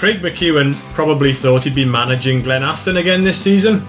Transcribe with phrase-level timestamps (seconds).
[0.00, 3.86] Craig McEwen probably thought he'd be managing Glen Afton again this season,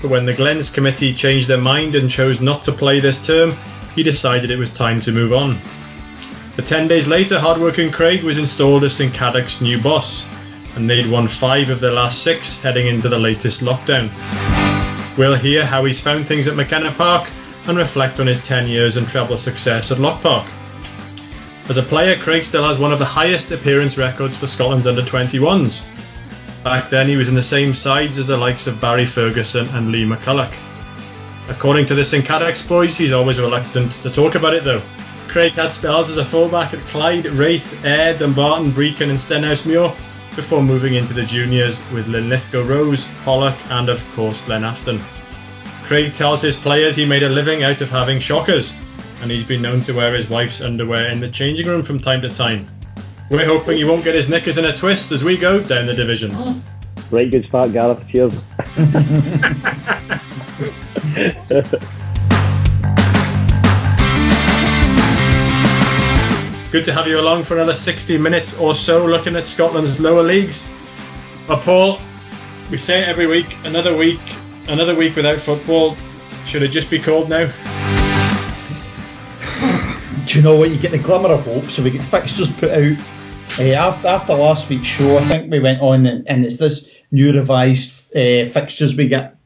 [0.00, 3.56] but when the Glens committee changed their mind and chose not to play this term,
[3.96, 5.58] he decided it was time to move on.
[6.54, 10.24] But 10 days later, hardworking Craig was installed as St Cadoc's new boss,
[10.76, 14.10] and they'd won five of their last six heading into the latest lockdown.
[15.18, 17.28] We'll hear how he's found things at McKenna Park
[17.66, 20.46] and reflect on his 10 years and treble success at Loch Park.
[21.68, 25.02] As a player, Craig still has one of the highest appearance records for Scotland's under
[25.02, 25.82] 21s.
[26.64, 29.92] Back then, he was in the same sides as the likes of Barry Ferguson and
[29.92, 30.54] Lee McCulloch.
[31.50, 34.80] According to the Cadoc's boys, he's always reluctant to talk about it though.
[35.28, 39.94] Craig had spells as a fullback at Clyde, Raith, Ayr, Dumbarton, Brechin, and Stenhousemuir
[40.36, 45.00] before moving into the juniors with Linlithgow Rose, Pollok, and of course Glen Afton.
[45.84, 48.72] Craig tells his players he made a living out of having shockers,
[49.20, 52.20] and he's been known to wear his wife's underwear in the changing room from time
[52.22, 52.66] to time.
[53.30, 55.94] We're hoping he won't get his knickers in a twist as we go down the
[55.94, 56.60] divisions.
[57.10, 58.06] Right, good start, Gareth.
[58.08, 58.52] Cheers.
[66.70, 70.22] Good to have you along for another 60 minutes or so looking at Scotland's lower
[70.22, 70.68] leagues.
[71.46, 71.98] But Paul,
[72.70, 74.20] we say it every week, another week,
[74.68, 75.96] another week without football.
[76.44, 77.50] Should it just be called now?
[80.28, 80.70] Do you know what?
[80.70, 81.66] You get the glimmer of hope.
[81.66, 82.98] So we get fixtures put out
[83.58, 85.16] uh, after, after last week's show.
[85.16, 89.36] I think we went on and, and it's this new revised uh, fixtures we get,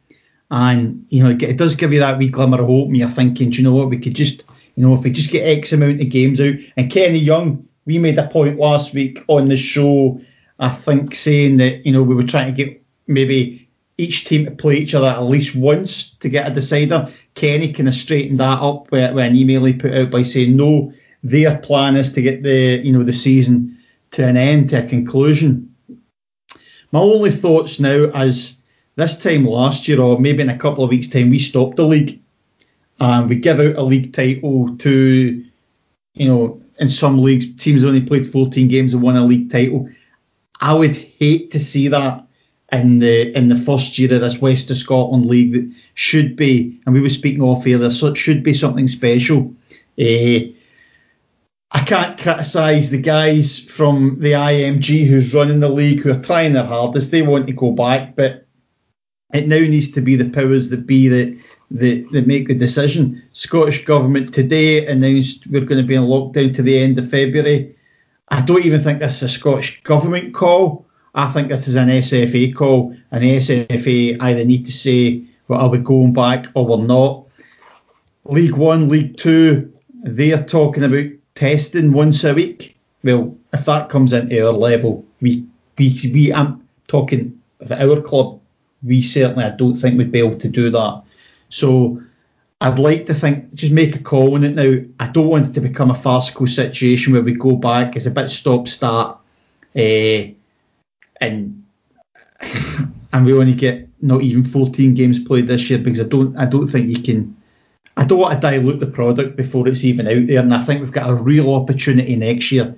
[0.50, 2.88] and you know it does give you that wee glimmer of hope.
[2.88, 3.91] And you're thinking, do you know what?
[3.91, 4.42] We could just
[4.75, 7.98] you know, if we just get X amount of games out, and Kenny Young, we
[7.98, 10.20] made a point last week on the show,
[10.58, 14.50] I think, saying that you know we were trying to get maybe each team to
[14.50, 17.08] play each other at least once to get a decider.
[17.34, 20.92] Kenny kind of straightened that up with, an email he put out by saying no,
[21.22, 23.78] their plan is to get the you know the season
[24.12, 25.74] to an end, to a conclusion.
[26.90, 28.56] My only thoughts now is
[28.97, 31.86] this time last year, or maybe in a couple of weeks' time, we stopped the
[31.86, 32.20] league
[33.00, 35.44] and we give out a league title to,
[36.14, 39.88] you know, in some leagues, teams only played 14 games and won a league title.
[40.60, 42.26] I would hate to see that
[42.72, 46.81] in the in the first year of this West of Scotland league that should be,
[46.87, 49.55] and we were speaking off here, there should be something special.
[50.00, 50.49] Uh,
[51.75, 56.53] I can't criticise the guys from the IMG who's running the league who are trying
[56.53, 57.11] their hardest.
[57.11, 58.47] They want to go back, but
[59.32, 61.38] it now needs to be the powers that be that
[61.72, 63.22] that, that make the decision.
[63.32, 67.75] Scottish Government today announced we're going to be in lockdown to the end of February.
[68.28, 70.87] I don't even think this is a Scottish Government call.
[71.15, 75.61] I think this is an SFA call, and the SFA either need to say, well,
[75.61, 77.27] are we going back or we're not.
[78.25, 82.78] League One, League Two, they're talking about testing once a week.
[83.03, 85.45] Well, if that comes into our level, we,
[85.77, 88.41] we, we I'm talking of our club,
[88.83, 91.03] we certainly I don't think we'd be able to do that.
[91.49, 92.03] So
[92.61, 94.79] I'd like to think, just make a call on it now.
[95.00, 97.97] I don't want it to become a farcical situation where we go back.
[97.97, 99.19] It's a bit stop start,
[99.77, 100.33] uh,
[101.22, 101.65] and
[103.12, 106.47] and we only get not even 14 games played this year because I don't I
[106.47, 107.37] don't think you can.
[107.97, 110.81] I don't want to dilute the product before it's even out there, and I think
[110.81, 112.75] we've got a real opportunity next year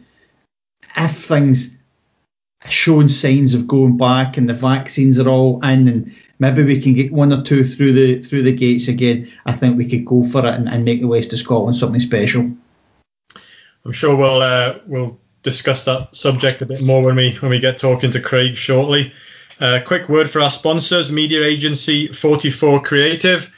[0.97, 1.77] if things
[2.65, 6.81] are showing signs of going back and the vaccines are all in and maybe we
[6.81, 9.31] can get one or two through the through the gates again.
[9.47, 12.01] I think we could go for it and, and make the West of Scotland something
[12.01, 12.51] special.
[13.85, 17.61] I'm sure we'll uh, we'll discuss that subject a bit more when we when we
[17.61, 19.13] get talking to Craig shortly.
[19.61, 23.49] Uh, quick word for our sponsors, media agency 44 Creative.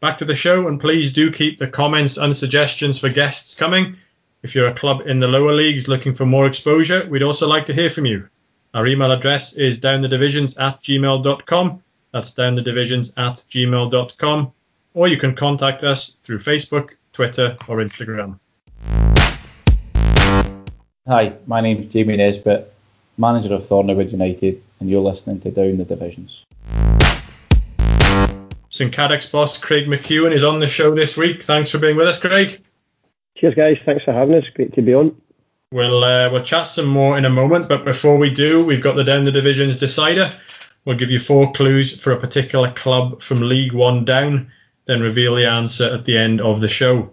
[0.00, 3.96] Back to the show, and please do keep the comments and suggestions for guests coming.
[4.42, 7.66] If you're a club in the lower leagues looking for more exposure, we'd also like
[7.66, 8.28] to hear from you.
[8.74, 11.82] Our email address is downthedivisions at gmail.com.
[12.12, 14.52] That's downthedivisions at gmail.com
[14.96, 18.38] or you can contact us through Facebook, Twitter, or Instagram.
[21.06, 22.72] Hi, my name is Jamie Nesbitt,
[23.18, 26.44] manager of Thornwood United, and you're listening to Down the Divisions.
[28.76, 31.42] St Cadoc's boss Craig McEwen is on the show this week.
[31.42, 32.62] Thanks for being with us, Craig.
[33.36, 33.78] Cheers, guys.
[33.84, 34.44] Thanks for having us.
[34.54, 35.20] Great to be on.
[35.72, 38.96] We'll uh, we'll chat some more in a moment, but before we do, we've got
[38.96, 40.30] the Down the Divisions decider.
[40.84, 44.52] We'll give you four clues for a particular club from League One down
[44.86, 47.10] then reveal the answer at the end of the show.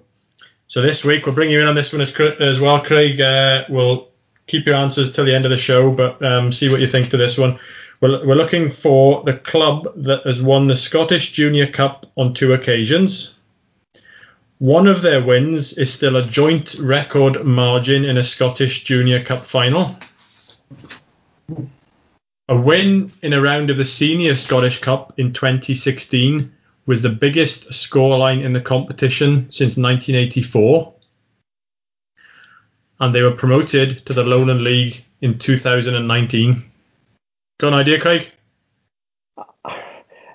[0.68, 3.20] So this week we'll bring you in on this one as, as well, Craig.
[3.20, 4.10] Uh, we'll
[4.48, 7.10] keep your answers till the end of the show, but um, see what you think
[7.10, 7.60] to this one.
[8.04, 12.52] We're, we're looking for the club that has won the Scottish Junior Cup on two
[12.52, 13.36] occasions.
[14.58, 19.46] One of their wins is still a joint record margin in a Scottish Junior Cup
[19.46, 19.96] final.
[22.50, 26.52] A win in a round of the Senior Scottish Cup in 2016
[26.86, 30.94] was the biggest scoreline in the competition since 1984.
[33.00, 36.72] And they were promoted to the Lowland League in 2019.
[37.64, 38.30] Got an idea, Craig?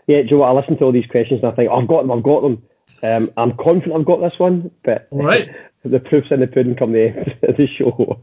[0.06, 2.10] Yeah, Joe, I listen to all these questions and I think, oh, I've got them,
[2.10, 2.62] I've got them.
[3.02, 5.54] Um, I'm confident I've got this one, but all right.
[5.84, 8.18] the proof's in the pudding come the end of the show.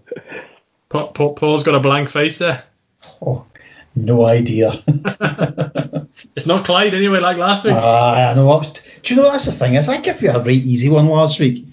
[0.89, 2.63] Paul's got a blank face there.
[3.21, 3.45] Oh,
[3.95, 4.83] no idea.
[6.35, 7.75] it's not Clyde anyway, like last week.
[7.77, 8.59] Ah, I know.
[9.03, 9.75] Do you know that's the thing?
[9.75, 11.63] Is I give you a right easy one last week.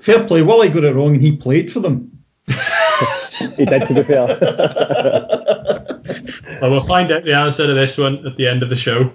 [0.00, 0.42] Fair play.
[0.42, 2.13] Well, I got it wrong, and he played for them.
[3.56, 4.26] he did, to be fair.
[6.60, 9.12] well, we'll find out the answer to this one at the end of the show.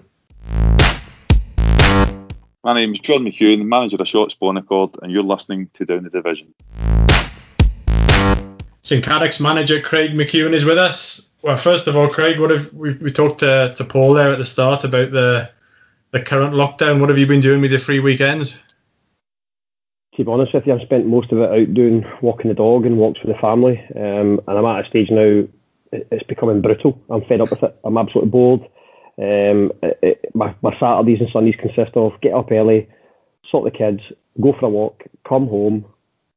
[2.64, 6.04] My name is John McEwen, manager of Shotts Bon Accord, and you're listening to Down
[6.04, 6.54] the Division.
[8.82, 11.32] St Cadoc's manager Craig McEwen is with us.
[11.42, 14.38] Well, first of all, Craig, what have we, we talked to, to Paul there at
[14.38, 15.50] the start about the
[16.12, 17.00] the current lockdown?
[17.00, 18.60] What have you been doing with your free weekends?
[20.20, 22.86] To be honest with you, I've spent most of it out doing walking the dog
[22.86, 25.48] and walks with the family, um, and I'm at a stage now.
[25.94, 27.02] It's becoming brutal.
[27.10, 27.80] I'm fed up with it.
[27.86, 28.64] I'm absolutely bored.
[29.18, 32.90] Um, it, it, my, my Saturdays and Sundays consist of get up early,
[33.48, 34.02] sort the kids,
[34.42, 35.86] go for a walk, come home,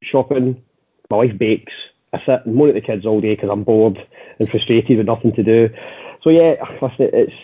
[0.00, 0.62] shopping.
[1.10, 1.72] My wife bakes.
[2.12, 3.98] I sit and moan at the kids all day because I'm bored
[4.38, 5.70] and frustrated with nothing to do.
[6.22, 7.34] So yeah, listen, it's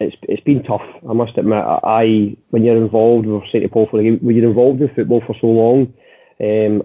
[0.00, 0.86] it's it's been tough.
[1.08, 1.64] I must admit.
[1.64, 5.36] I when you're involved, we're saying to Paul for when you're involved in football for
[5.40, 5.92] so long,
[6.40, 6.82] um,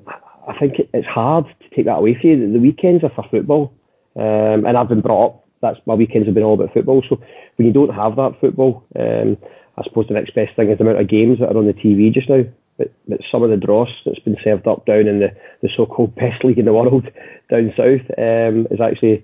[0.47, 2.51] I think it's hard to take that away from you.
[2.53, 3.73] The weekends are for football,
[4.15, 7.03] um, and I've been brought up that's my weekends have been all about football.
[7.07, 7.21] So
[7.55, 9.37] when you don't have that football, um,
[9.77, 11.73] I suppose the next best thing is the amount of games that are on the
[11.73, 12.43] TV just now.
[12.77, 16.15] But, but some of the dross that's been served up down in the, the so-called
[16.23, 17.09] best league in the world
[17.49, 19.23] down south um, is actually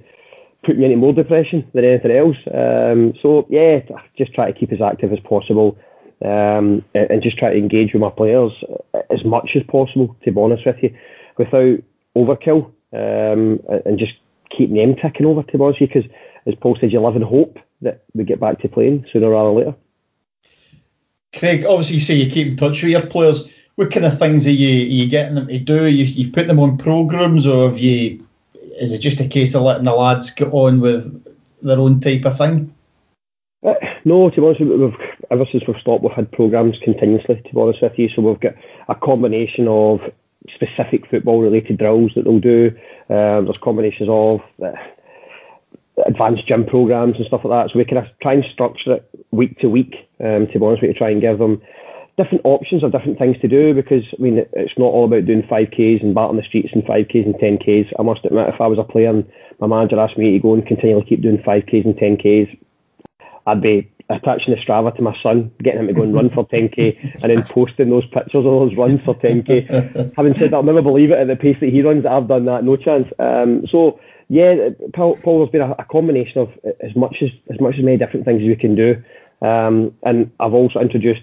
[0.68, 2.38] putting me into more depression than anything else.
[2.54, 3.80] Um, so yeah,
[4.18, 5.78] just try to keep as active as possible.
[6.24, 8.52] Um, and just try to engage with my players
[9.12, 10.98] as much as possible, to be honest with you,
[11.38, 11.78] without
[12.16, 14.16] overkill, um, and just
[14.50, 16.06] keep them ticking over, to be honest because
[16.48, 19.52] as Paul said, you live in hope that we get back to playing sooner rather
[19.52, 19.76] later.
[21.36, 23.48] Craig, obviously you say you keep in touch with your players.
[23.76, 25.86] What kind of things are you, are you getting them to do?
[25.86, 28.27] You, you put them on programs, or have you?
[28.80, 31.24] Is it just a case of letting the lads get on with
[31.62, 32.74] their own type of thing?
[33.66, 33.74] Uh,
[34.06, 34.94] no, to be honest, we've
[35.32, 37.36] ever since we've stopped, we've had programs continuously.
[37.36, 38.54] To be honest with you, so we've got
[38.88, 40.00] a combination of
[40.54, 42.68] specific football related drills that they'll do.
[43.10, 44.72] Um, there's combinations of uh,
[46.06, 47.74] advanced gym programs and stuff like that.
[47.74, 50.10] So we of try and structure it week to week.
[50.20, 51.62] Um, to be honest, we try and give them
[52.18, 55.44] different options of different things to do because I mean it's not all about doing
[55.44, 57.94] 5k's and batting the streets and 5k's and 10k's.
[57.98, 60.54] I must admit, if I was a player and my manager asked me to go
[60.54, 62.58] and continually keep doing 5k's and 10k's,
[63.46, 66.46] I'd be attaching the Strava to my son, getting him to go and run for
[66.48, 70.16] 10k, and then posting those pictures of those runs for 10k.
[70.16, 72.06] Having said that, I'll never believe it at the pace that he runs.
[72.06, 73.08] I've done that, no chance.
[73.20, 74.00] Um, so
[74.30, 76.52] yeah, Paul, Paul has been a, a, combination of
[76.82, 79.02] as much as as much as many different things as we can do.
[79.42, 81.22] Um, and I've also introduced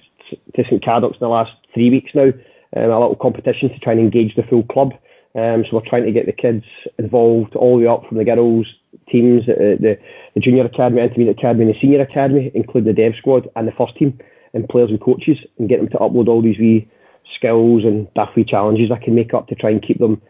[0.55, 2.33] to St Cadoc's in the last three weeks now
[2.77, 4.95] um, a little competition to try and engage the full club.
[5.37, 6.65] Um, so we're trying to get the kids
[6.99, 8.67] involved all the way up from the girls
[9.09, 9.99] teams, uh, the,
[10.35, 13.73] the junior academy, intermediate academy, and the senior academy, including the dev squad and the
[13.73, 14.19] first team,
[14.53, 16.89] and players and coaches, and get them to upload all these wee
[17.35, 20.23] skills and daft wee challenges I can make up to try and keep them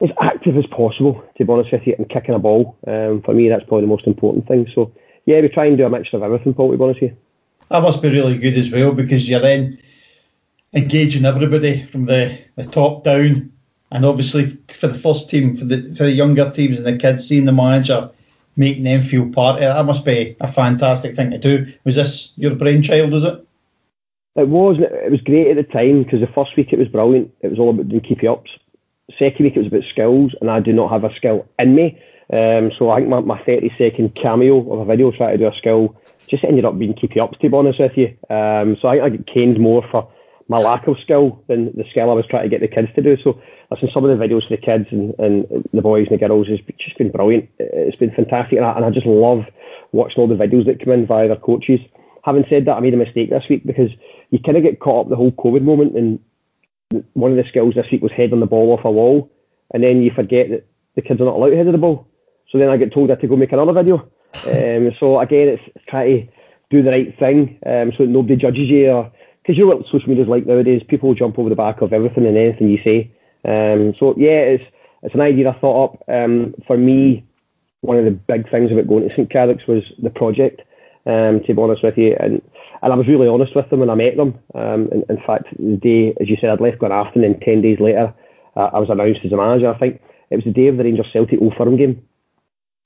[0.00, 2.76] as active as possible, to be honest with you, and kicking a ball.
[2.86, 4.70] Um, for me, that's probably the most important thing.
[4.74, 4.92] So,
[5.24, 7.16] yeah, we try and do a mixture of everything, Paul, to be honest with you.
[7.68, 9.78] That must be really good as well because you're then
[10.72, 13.52] engaging everybody from the, the top down.
[13.90, 17.26] And obviously, for the first team, for the, for the younger teams and the kids,
[17.26, 18.10] seeing the manager
[18.58, 21.72] making them feel part of it, that must be a fantastic thing to do.
[21.84, 23.46] Was this your brainchild, was it?
[24.34, 24.78] It was.
[24.80, 27.32] It was great at the time because the first week it was brilliant.
[27.40, 28.50] It was all about doing keepy ups
[29.18, 32.00] second week it was about skills, and I do not have a skill in me.
[32.32, 35.46] Um, so I think my, my 30 second cameo of a video trying to do
[35.46, 35.96] a skill
[36.28, 38.16] just ended up being keepy ups, to be honest with you.
[38.30, 40.10] Um, so I I get caned more for
[40.48, 43.02] my lack of skill than the skill I was trying to get the kids to
[43.02, 43.16] do.
[43.22, 43.40] So
[43.70, 46.48] listen, some of the videos for the kids and, and the boys and the girls
[46.48, 47.48] has just been brilliant.
[47.58, 49.44] It's been fantastic, and I, and I just love
[49.92, 51.80] watching all the videos that come in via their coaches.
[52.22, 53.90] Having said that, I made a mistake this week because
[54.30, 56.18] you kind of get caught up the whole COVID moment and
[57.14, 59.30] one of the skills this week was heading the ball off a wall,
[59.72, 62.06] and then you forget that the kids are not allowed to head the ball.
[62.50, 64.08] So then I get told I have to go make another video.
[64.44, 66.32] Um, so again, it's, it's trying to
[66.70, 69.10] do the right thing um, so that nobody judges you.
[69.42, 71.92] Because you know what social media is like nowadays, people jump over the back of
[71.92, 73.10] everything and anything you say.
[73.44, 74.64] Um, so yeah, it's
[75.02, 76.04] it's an idea I thought up.
[76.08, 77.24] Um, for me,
[77.80, 80.62] one of the big things about going to St Cadoc's was the project.
[81.06, 82.42] Um, to be honest with you, and
[82.82, 84.36] and I was really honest with them when I met them.
[84.56, 87.78] Um, in, in fact, the day, as you said, I'd left Glenafton, and ten days
[87.78, 88.12] later,
[88.56, 89.72] uh, I was announced as a manager.
[89.72, 92.02] I think it was the day of the Rangers Celtic Old Firm game,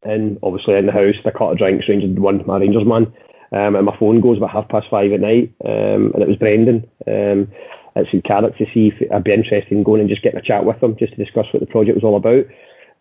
[0.02, 3.12] and obviously in the house, the cut of drinks, Rangers won, my Rangers man,
[3.52, 6.36] um, and my phone goes about half past five at night, um, and it was
[6.36, 7.48] Brendan um,
[7.96, 10.42] at St Cadoc's to see if I'd be interested in going and just getting a
[10.42, 12.46] chat with them, just to discuss what the project was all about.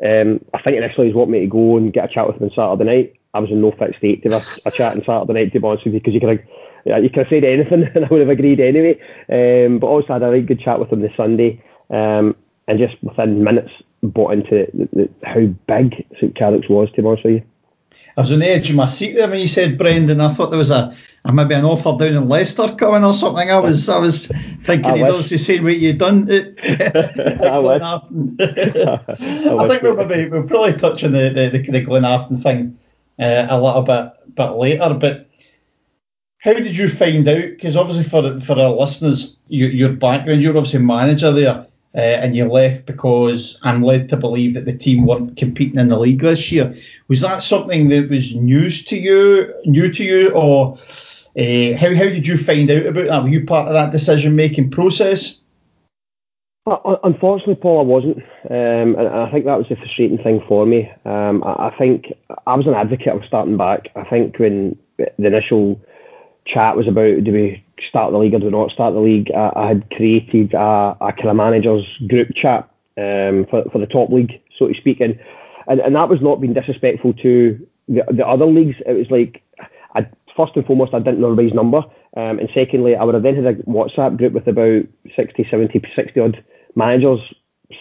[0.03, 2.43] Um, I think initially he's wanted me to go and get a chat with him
[2.43, 3.13] on Saturday night.
[3.33, 5.59] I was in no fit state to have a, a chat on Saturday night, to
[5.59, 8.07] be honest with you, because you could have, you could have said anything and I
[8.07, 8.99] would have agreed anyway.
[9.29, 12.35] Um, but also I had a really good chat with him this Sunday, um,
[12.67, 17.07] and just within minutes bought into the, the, how big St Cadoc's was, to be
[17.07, 17.43] honest with you.
[18.17, 20.19] I was on the edge of my seat there when you said Brendan.
[20.19, 23.49] I thought there was a, a maybe an offer down in Leicester coming or something.
[23.49, 25.11] I was I was thinking I he'd wish.
[25.11, 28.35] obviously say what you'd done at, at Glenafton.
[28.41, 32.77] I, I, think we'll maybe we'll probably touch on the the, the, the Glenafton thing
[33.19, 34.93] uh, a little bit bit later.
[34.95, 35.29] But
[36.39, 37.41] how did you find out?
[37.41, 42.35] Because obviously for for our listeners, your, your background, you're obviously manager there uh, and
[42.35, 46.21] you left because I'm led to believe that the team weren't competing in the league
[46.21, 46.75] this year.
[47.07, 50.77] Was that something that was news to you, new to you, or
[51.37, 53.23] uh, how how did you find out about that?
[53.23, 55.41] Were you part of that decision making process?
[57.03, 58.17] Unfortunately, Paul, I wasn't,
[58.49, 60.91] um, and I think that was the frustrating thing for me.
[61.03, 62.13] Um, I, I think
[62.45, 63.87] I was an advocate of starting back.
[63.95, 65.81] I think when the initial
[66.45, 69.51] chat was about do we start the league or do not start the league, I,
[69.55, 74.09] I had created a, a kind of managers group chat um, for, for the top
[74.09, 75.19] league, so to speak, and,
[75.67, 78.77] and, and that was not being disrespectful to the, the other leagues.
[78.85, 79.41] It was like,
[79.95, 81.83] I, first and foremost, I didn't know everybody's number,
[82.17, 84.83] um, and secondly, I would have then had a WhatsApp group with about
[85.15, 86.43] 60, 70, 60 odd
[86.75, 87.21] managers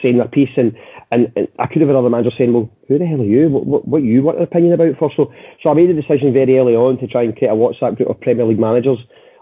[0.02, 0.76] saying their piece, and,
[1.10, 3.48] and, and I could have had other managers saying, well, who the hell are you?
[3.48, 5.16] What, what, you want an opinion about first?
[5.16, 7.96] So, so I made a decision very early on to try and create a WhatsApp
[7.96, 8.98] group of Premier League managers.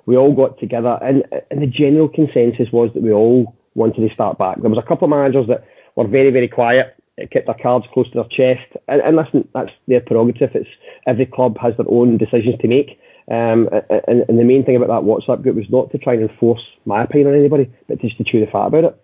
[0.06, 4.14] We all got together, and, and the general consensus was that we all wanted to
[4.14, 4.60] start back.
[4.60, 6.96] There was a couple of managers that were very, very quiet,
[7.30, 10.54] kept their cards close to their chest, and, and listen, that's their prerogative.
[10.54, 10.68] It's
[11.06, 13.00] every club has their own decisions to make.
[13.28, 13.68] Um,
[14.06, 16.64] and, and the main thing about that WhatsApp group was not to try and enforce
[16.84, 19.02] my opinion on anybody, but just to chew the fat about it.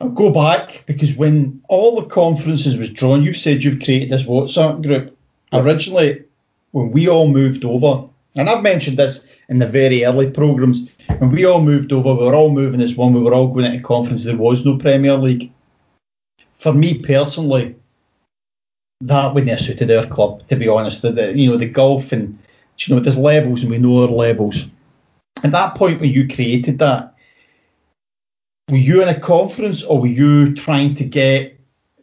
[0.00, 4.24] I'll go back because when all the conferences was drawn, you've said you've created this
[4.24, 5.16] WhatsApp group.
[5.52, 6.24] Originally,
[6.72, 10.88] when we all moved over, and I've mentioned this in the very early programs,
[11.18, 13.66] when we all moved over, we were all moving as one, we were all going
[13.66, 15.52] into conference, there was no Premier League.
[16.54, 17.76] For me personally,
[19.02, 21.02] that wouldn't have suited our club, to be honest.
[21.02, 22.38] The, the, you know, the golf and
[22.78, 24.66] you know, there's levels and we know our levels.
[25.42, 27.14] At that point when you created that,
[28.68, 31.58] were you in a conference or were you trying to get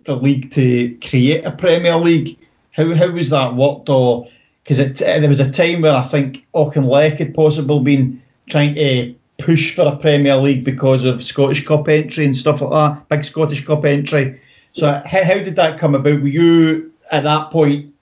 [0.06, 2.38] the league to create a Premier League?
[2.72, 3.90] How how was that worked?
[3.90, 4.28] Or
[4.64, 9.16] because uh, there was a time where I think Auchinleck had possibly been trying to
[9.38, 13.26] push for a Premier League because of Scottish Cup entry and stuff like that, big
[13.26, 14.40] Scottish Cup entry.
[14.74, 16.22] So how, how did that come about?
[16.22, 17.94] Were you at that point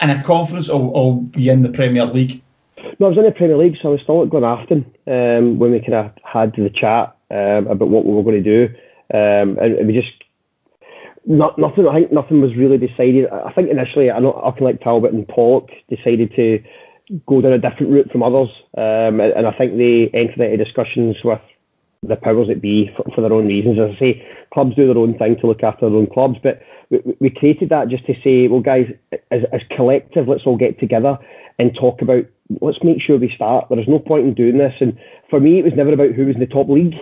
[0.00, 2.42] in a conference or, or were you in the Premier League?
[2.98, 5.72] No, I was in the Premier League, so I was still at Glenafton um, when
[5.72, 8.74] we kind of had the chat um, about what we were going to do,
[9.14, 10.12] um, and, and, we just
[11.26, 11.86] not nothing.
[11.86, 13.28] I think nothing was really decided.
[13.30, 16.62] I think initially, I know Auchinleck Talbot and Pollok decided to
[17.26, 20.64] go down a different route from others, um, and, and, I think they entered into
[20.64, 21.40] discussions with
[22.02, 23.78] the powers that be for, for, their own reasons.
[23.78, 26.62] As I say, clubs do their own thing to look after their own clubs, but
[26.90, 28.90] we, we created that just to say, well, guys,
[29.30, 31.18] as, as collective, let's all get together
[31.58, 32.24] and talk about.
[32.60, 33.68] Let's make sure we start.
[33.68, 34.74] There is no point in doing this.
[34.80, 34.98] And
[35.30, 36.94] for me, it was never about who was in the top league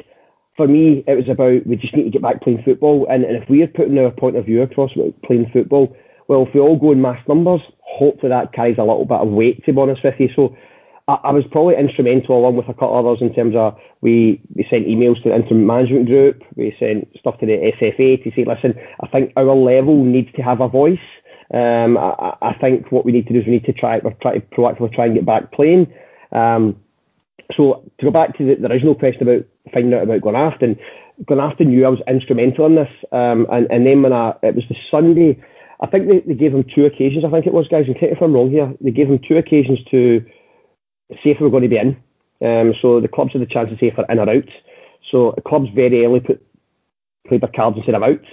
[0.60, 3.06] for me, it was about we just need to get back playing football.
[3.08, 4.90] And, and if we are putting our point of view across
[5.24, 5.96] playing football,
[6.28, 9.28] well, if we all go in mass numbers, hopefully that carries a little bit of
[9.28, 10.28] weight, to be honest with you.
[10.36, 10.54] So
[11.08, 14.66] I, I was probably instrumental, along with a couple others, in terms of we, we
[14.68, 18.44] sent emails to the interim management group, we sent stuff to the SFA to say,
[18.44, 20.98] listen, I think our level needs to have a voice.
[21.54, 24.12] Um, I, I think what we need to do is we need to try, we're
[24.20, 25.90] trying to proactively try and get back playing.
[26.32, 26.76] Um,
[27.56, 30.78] so to go back to the, the original question about finding out about Glenafton,
[31.24, 34.64] Glenafton knew I was instrumental in this, um, and and then when I it was
[34.68, 35.42] the Sunday,
[35.80, 37.24] I think they, they gave him two occasions.
[37.24, 38.72] I think it was guys, and correct if I'm wrong here.
[38.80, 40.24] They gave him two occasions to
[41.22, 41.96] see if we were going to be in.
[42.42, 44.48] Um, so the clubs had the chance to say if they're in or out.
[45.10, 46.44] So the clubs very early put
[47.26, 48.24] played their cards and said I'm out.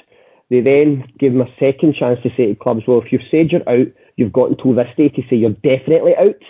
[0.50, 3.52] They then gave them a second chance to say to clubs, well, if you've said
[3.52, 6.42] you're out, you've got until this day to say you're definitely out.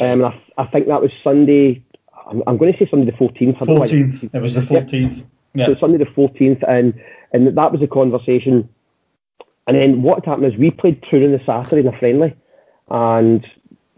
[0.00, 1.84] Um, I, I think that was Sunday.
[2.26, 3.62] I'm, I'm going to say Sunday the 14th.
[3.62, 4.34] I don't 14th.
[4.34, 5.24] It was the 14th.
[5.54, 5.66] Yeah.
[5.66, 7.00] So Sunday the 14th, and
[7.32, 8.68] and that was the conversation.
[9.66, 12.34] And then what happened is we played Troon the Saturday in a friendly,
[12.88, 13.46] and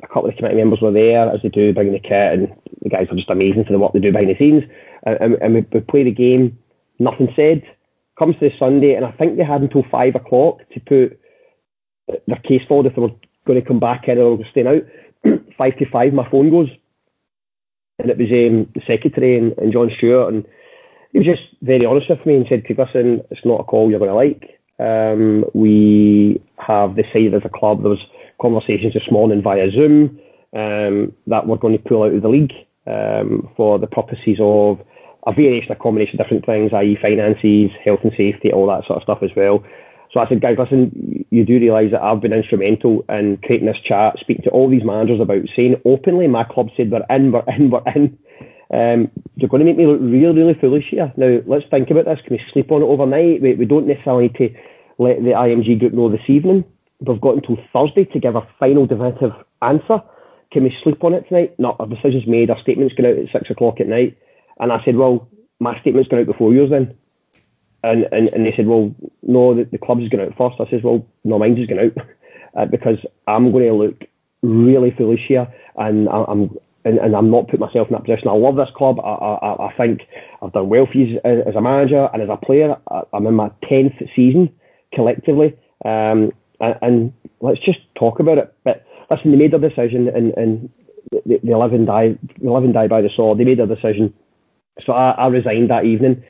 [0.02, 2.54] a couple of the committee members were there as they do, bringing the kit, and
[2.82, 4.64] the guys were just amazing for the work they do behind the scenes.
[5.04, 6.58] And, and, we, we played the game,
[6.98, 7.62] nothing said.
[8.18, 11.20] Comes to the Sunday, and I think they had until five o'clock to put
[12.26, 13.10] their case forward if they were
[13.46, 14.84] going to come back in or staying out.
[15.58, 16.68] five to five, my phone goes,
[17.98, 20.44] and it was um, the secretary and, and John Stewart, and
[21.12, 24.00] he was just very honest with me and said, listen, it's not a call you're
[24.00, 24.60] going to like.
[24.80, 28.04] Um, we have decided as a club, there was
[28.40, 30.18] conversations this morning via Zoom
[30.54, 32.52] um, that we're going to pull out of the league
[32.86, 34.80] um, for the purposes of
[35.26, 36.98] a variation, a combination of different things, i.e.
[37.00, 39.64] finances, health and safety, all that sort of stuff as well.
[40.14, 43.80] So I said, guys, listen, you do realise that I've been instrumental in creating this
[43.80, 47.42] chat, speaking to all these managers about saying openly, my club said we're in, we're
[47.48, 48.16] in, we're in.
[48.72, 51.12] Um, you're going to make me look really, really foolish here.
[51.16, 52.20] Now, let's think about this.
[52.24, 53.42] Can we sleep on it overnight?
[53.42, 54.54] We, we don't necessarily need to
[54.98, 56.64] let the IMG group know this evening.
[57.00, 60.00] We've got until Thursday to give a final definitive answer.
[60.52, 61.58] Can we sleep on it tonight?
[61.58, 62.50] No, our decision's made.
[62.50, 64.16] Our statement's going out at six o'clock at night.
[64.60, 65.28] And I said, well,
[65.58, 66.96] my statement's going out before yours then.
[67.84, 70.60] And, and, and they said, well, no, the, the club's going out first.
[70.60, 72.06] I says, well, no, mine's is going out
[72.56, 74.04] uh, because I'm going to look
[74.42, 78.28] really foolish here, and I, I'm and, and I'm not putting myself in that position.
[78.28, 79.00] I love this club.
[79.00, 80.02] I, I, I think
[80.42, 82.76] I've done well for you as, as a manager and as a player.
[82.90, 84.54] I, I'm in my tenth season
[84.92, 88.54] collectively, um, and, and let's just talk about it.
[88.64, 90.70] But listen, they made their decision, and, and
[91.24, 91.52] they, they
[91.84, 93.38] die, they live and die by the sword.
[93.38, 94.12] They made their decision,
[94.84, 96.22] so I, I resigned that evening.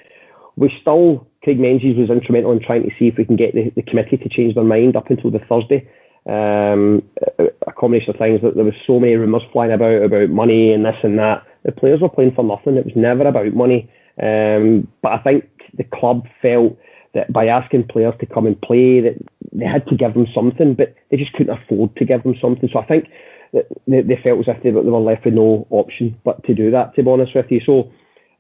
[0.57, 3.71] We still, Craig Menzies was instrumental in trying to see if we can get the,
[3.77, 5.87] the committee to change their mind up until the Thursday.
[6.27, 7.03] Um,
[7.39, 10.87] a, combination of things that there was so many rumours flying about about money and
[10.87, 11.47] this and that.
[11.65, 12.77] The players were playing for nothing.
[12.77, 13.91] It was never about money.
[14.23, 16.79] Um, but I think the club felt
[17.13, 19.17] that by asking players to come and play, that
[19.53, 22.71] they had to give them something, but they just couldn't afford to give them something.
[22.73, 23.09] So I think
[23.53, 26.55] that they, they felt as if they, they were left with no option but to
[26.55, 26.95] do that.
[26.95, 27.93] To be honest with you, so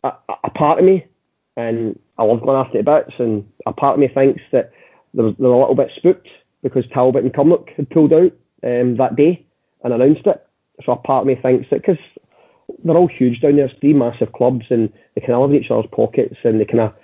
[0.04, 0.12] a,
[0.44, 1.04] a part of me,
[1.56, 4.72] and I love going after the bits, and a part of me thinks that
[5.14, 6.28] they're, they're a little bit spooked
[6.62, 9.44] because Talbot and Cumnock had pulled out um, that day
[9.82, 10.44] and announced it.
[10.84, 11.98] So a part of me thinks that because
[12.82, 15.62] they're all huge down there, it's three massive clubs, and they kind of live in
[15.62, 16.94] each other's pockets, and they kind of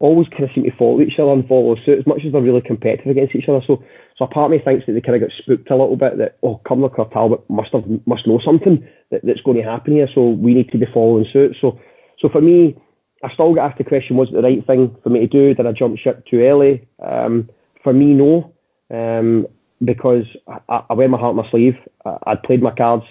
[0.00, 2.40] always kind of seem to follow each other and follow suit as much as they're
[2.40, 3.60] really competitive against each other.
[3.66, 3.82] So,
[4.16, 6.18] so a part of me thinks that they kind of got spooked a little bit
[6.18, 9.94] that oh, Cumnock or Talbot must have must know something that, that's going to happen
[9.94, 11.56] here, so we need to be following suit.
[11.60, 11.80] So,
[12.20, 12.76] so for me,
[13.22, 15.54] I still get asked the question: Was it the right thing for me to do?
[15.54, 16.86] Did I jump ship too early?
[17.04, 17.48] Um,
[17.82, 18.52] for me, no,
[18.90, 19.46] um,
[19.84, 20.24] because
[20.68, 21.76] I, I wear my heart on my sleeve.
[22.04, 23.04] I, I'd played my cards.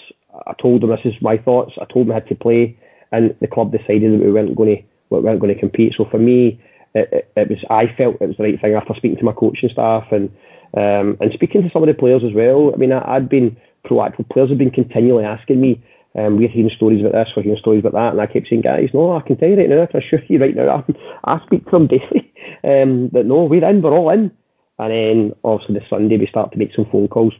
[0.46, 1.74] I told them this is my thoughts.
[1.82, 2.78] I told them I had to play,
[3.12, 5.94] and the club decided that we weren't going to we weren't going to compete.
[5.98, 6.62] So for me,
[6.94, 9.34] it, it, it, was I felt it was the right thing after speaking to my
[9.34, 10.30] coaching staff and
[10.76, 12.72] um, and speaking to some of the players as well.
[12.74, 14.30] I mean, I, had been proactive.
[14.30, 15.82] Players have been continually asking me.
[16.18, 18.62] Um, we're hearing stories about this, we're hearing stories about that, and I kept saying,
[18.62, 20.84] guys, no, I can tell you right now, I can assure you right now,
[21.24, 22.34] I, I speak to them daily.
[22.64, 24.32] Um, that no, we're in, we're all in.
[24.80, 27.34] And then obviously the Sunday we start to make some phone calls.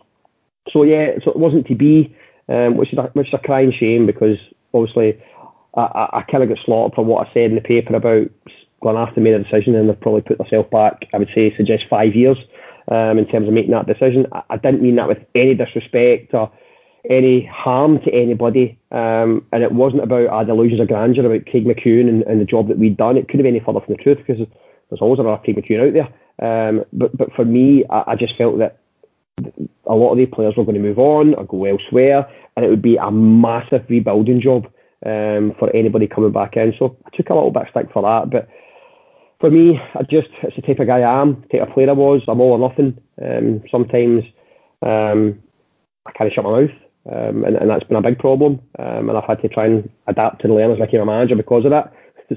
[0.72, 2.16] So yeah, so it wasn't to be,
[2.50, 4.38] um, which is a, which is a crying shame because
[4.74, 5.22] obviously
[5.76, 8.30] I, I, I kind of got slaughtered for what I said in the paper about
[8.82, 11.08] going after made a decision and they've probably put themselves back.
[11.14, 12.38] I would say suggest five years
[12.90, 14.28] um, in terms of making that decision.
[14.32, 16.52] I, I, didn't mean that with any disrespect or
[17.10, 21.66] any harm to anybody, um, and it wasn't about our delusions of grandeur about Craig
[21.66, 23.18] McEwen and, and, the job that we'd done.
[23.18, 24.46] It couldn't have been any further from the truth because
[24.90, 26.70] there's always another Craig McEwen out there.
[26.70, 28.80] Um, but but for me, I, I just felt that
[29.86, 32.70] a lot of the players were going to move on or go elsewhere, and it
[32.70, 34.66] would be a massive rebuilding job
[35.06, 36.74] um, for anybody coming back in.
[36.78, 38.50] So I took a little bit of stick for that, but
[39.40, 41.94] for me, I just it's the type of guy I am, type of player I
[41.94, 42.22] was.
[42.28, 42.98] I'm all or nothing.
[43.24, 44.24] Um, sometimes
[44.82, 45.42] um,
[46.06, 46.72] I kind of shut my mouth,
[47.12, 48.62] um, and, and, that's been a big problem.
[48.80, 51.36] Um, and I've had to try and adapt and learn as I became a manager
[51.36, 51.94] because of that.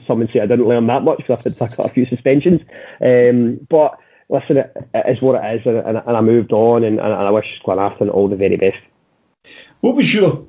[0.07, 2.61] Some would say I didn't learn that much because I've had a few suspensions.
[3.01, 6.85] Um, but listen, it, it is what it is, and, and, and I moved on,
[6.85, 8.79] and, and I wish Glen Afton all the very best.
[9.81, 10.47] What was your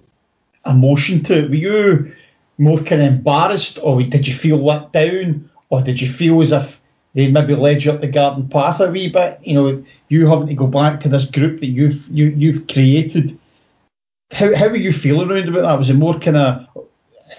[0.65, 1.49] emotion to it?
[1.49, 2.15] Were you
[2.57, 5.49] more kind of embarrassed, or did you feel let down?
[5.71, 6.79] or did you feel as if
[7.15, 9.39] they maybe led you up the garden path a wee bit?
[9.41, 13.39] You know, you having to go back to this group that you've you, you've created.
[14.31, 15.77] How how are you feeling around about that?
[15.77, 16.67] Was it more kind of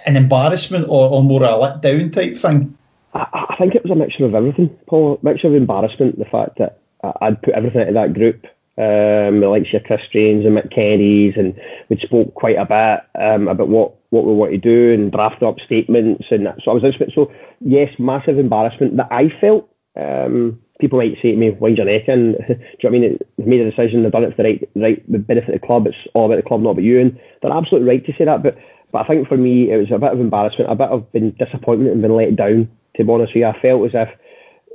[0.05, 2.77] an embarrassment or, or more a let down type thing?
[3.13, 5.19] I, I think it was a mixture of everything, Paul.
[5.21, 6.79] A mixture of embarrassment, the fact that
[7.21, 8.45] I'd put everything into that group,
[8.77, 13.47] um, the likes of Chris Strange and Mick and we'd spoke quite a bit um,
[13.47, 16.59] about what, what we want to do and draft up statements, and that.
[16.63, 19.69] so I was So yes, massive embarrassment that I felt.
[19.95, 22.89] Um, people might say to me, "Wind your neck in." Do you know what I
[22.89, 23.19] mean?
[23.37, 25.67] They've made a decision, they've done it for the right, right, the benefit of the
[25.67, 25.87] club.
[25.87, 28.43] It's all about the club, not about you, and they're absolutely right to say that.
[28.43, 28.57] But
[28.91, 31.31] but I think for me, it was a bit of embarrassment, a bit of been
[31.31, 32.69] disappointment and been let down.
[32.95, 34.09] To be honest with you, I felt as if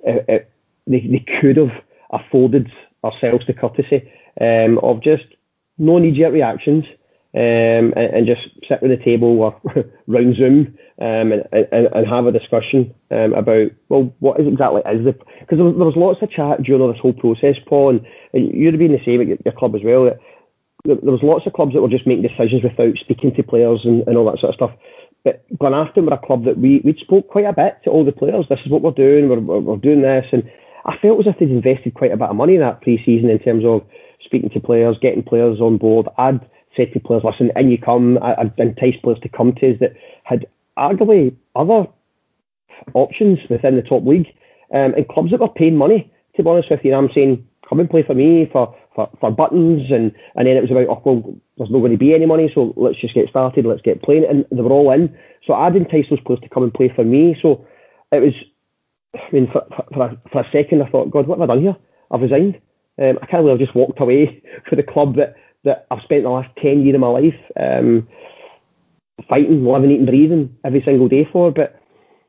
[0.05, 0.51] it, it,
[0.89, 1.73] they, they could have
[2.11, 2.71] afforded
[3.05, 5.25] ourselves the courtesy um, of just
[5.79, 6.85] no knee-jerk reactions
[7.35, 9.61] um, and, and, just sit at the table or
[10.07, 14.81] round Zoom um, and, and, and, have a discussion um, about well what is exactly
[14.91, 18.07] is the because there, there, was lots of chat during this whole process, Paul, and,
[18.33, 20.07] and you'd have been the same at your, your club as well.
[20.07, 20.21] That
[20.85, 23.85] there, there, was lots of clubs that were just making decisions without speaking to players
[23.85, 24.73] and, and all that sort of stuff.
[25.23, 28.12] But Glenafton were a club that we we spoke quite a bit to all the
[28.12, 28.47] players.
[28.49, 29.29] This is what we're doing.
[29.29, 30.51] We're, we're, we're doing this, and
[30.87, 33.38] I felt as if they'd invested quite a bit of money in that pre-season in
[33.38, 33.85] terms of
[34.25, 36.09] speaking to players, getting players on board.
[36.17, 36.41] I'd
[36.79, 38.19] said to players, listen, in you come.
[38.23, 40.47] I'd enticed players to come to us that had
[40.79, 41.87] arguably other
[42.95, 44.29] options within the top league
[44.73, 46.11] um, and clubs that were paying money.
[46.37, 49.11] To be honest with you, And I'm saying, come and play for me for, for,
[49.21, 52.14] for buttons, and, and then it was about, oh, well, there's not going to be
[52.14, 55.17] any money, so let's just get started, let's get playing, and they were all in.
[55.45, 57.37] So I'd entice those players to come and play for me.
[57.43, 57.67] So
[58.12, 58.35] it was,
[59.14, 61.55] I mean, for, for, for, a, for a second, I thought, God, what have I
[61.55, 61.77] done here?
[62.11, 62.61] I've resigned.
[63.01, 66.23] Um, I can't believe I've just walked away for the club that, that I've spent
[66.23, 68.09] the last 10 years of my life um,
[69.29, 71.51] fighting, living, eating, breathing every single day for.
[71.51, 71.81] But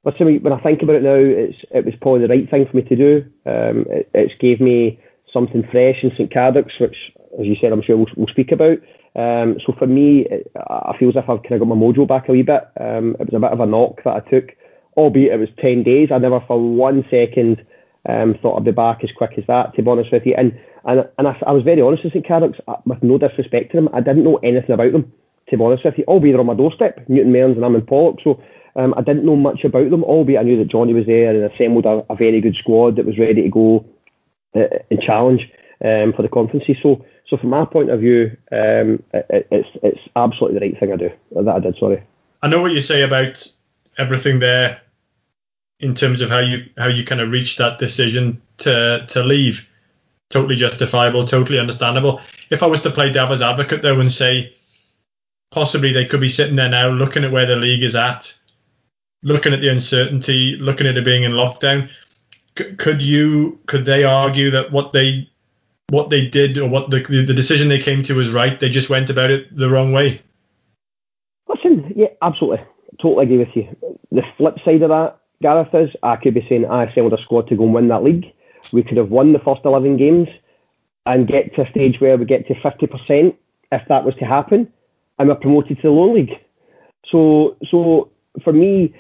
[0.04, 2.76] listen, when I think about it now, it's it was probably the right thing for
[2.76, 3.26] me to do.
[3.46, 5.00] Um, it, it's gave me
[5.32, 8.80] something fresh in St Cadoc's, which, as you said, I'm sure we'll, we'll speak about.
[9.16, 12.08] Um, so for me, it, I feel as if I've kind of got my mojo
[12.08, 12.68] back a wee bit.
[12.80, 14.56] Um, it was a bit of a knock that I took,
[14.98, 16.10] albeit it was 10 days.
[16.12, 17.66] I never for one second
[18.08, 20.36] um, thought I'd be back as quick as that, to be honest with you.
[20.38, 23.72] And and, and I, I was very honest with St Cadoc's, uh, with no disrespect
[23.72, 23.90] to them.
[23.94, 25.12] I didn't know anything about them,
[25.50, 26.04] to be honest with you.
[26.08, 28.24] Albeit they're on my doorstep, Newton Mearns and I'm in Pollok.
[28.24, 28.42] So
[28.76, 31.52] um, I didn't know much about them, albeit I knew that Johnny was there and
[31.52, 33.86] assembled a, a very good squad that was ready to go
[34.56, 35.42] uh, and challenge
[35.84, 36.78] um, for the conferences.
[36.82, 40.94] So, so from my point of view, um, it, it's it's absolutely the right thing
[40.94, 41.78] I do that I did.
[41.80, 42.04] Sorry.
[42.42, 43.46] I know what you say about
[43.98, 44.82] everything there
[45.80, 49.68] in terms of how you how you kind of reached that decision to to leave.
[50.30, 52.22] Totally justifiable, totally understandable.
[52.50, 54.54] If I was to play devil's advocate though and say
[55.52, 58.38] possibly they could be sitting there now looking at where the league is at,
[59.24, 61.90] looking at the uncertainty, looking at it being in lockdown,
[62.58, 65.30] c- could you could they argue that what they
[65.90, 68.60] what they did or what the the decision they came to was right?
[68.60, 70.22] They just went about it the wrong way.
[71.48, 72.64] Listen, yeah, absolutely,
[73.02, 73.76] totally agree with you.
[74.12, 77.48] The flip side of that Gareth is, I could be saying I assembled a squad
[77.48, 78.26] to go and win that league.
[78.72, 80.28] We could have won the first 11 games
[81.06, 83.36] and get to a stage where we get to 50%
[83.72, 84.72] if that was to happen,
[85.18, 86.40] and we're promoted to the Lowland League.
[87.12, 88.12] So, so
[88.44, 88.94] for me,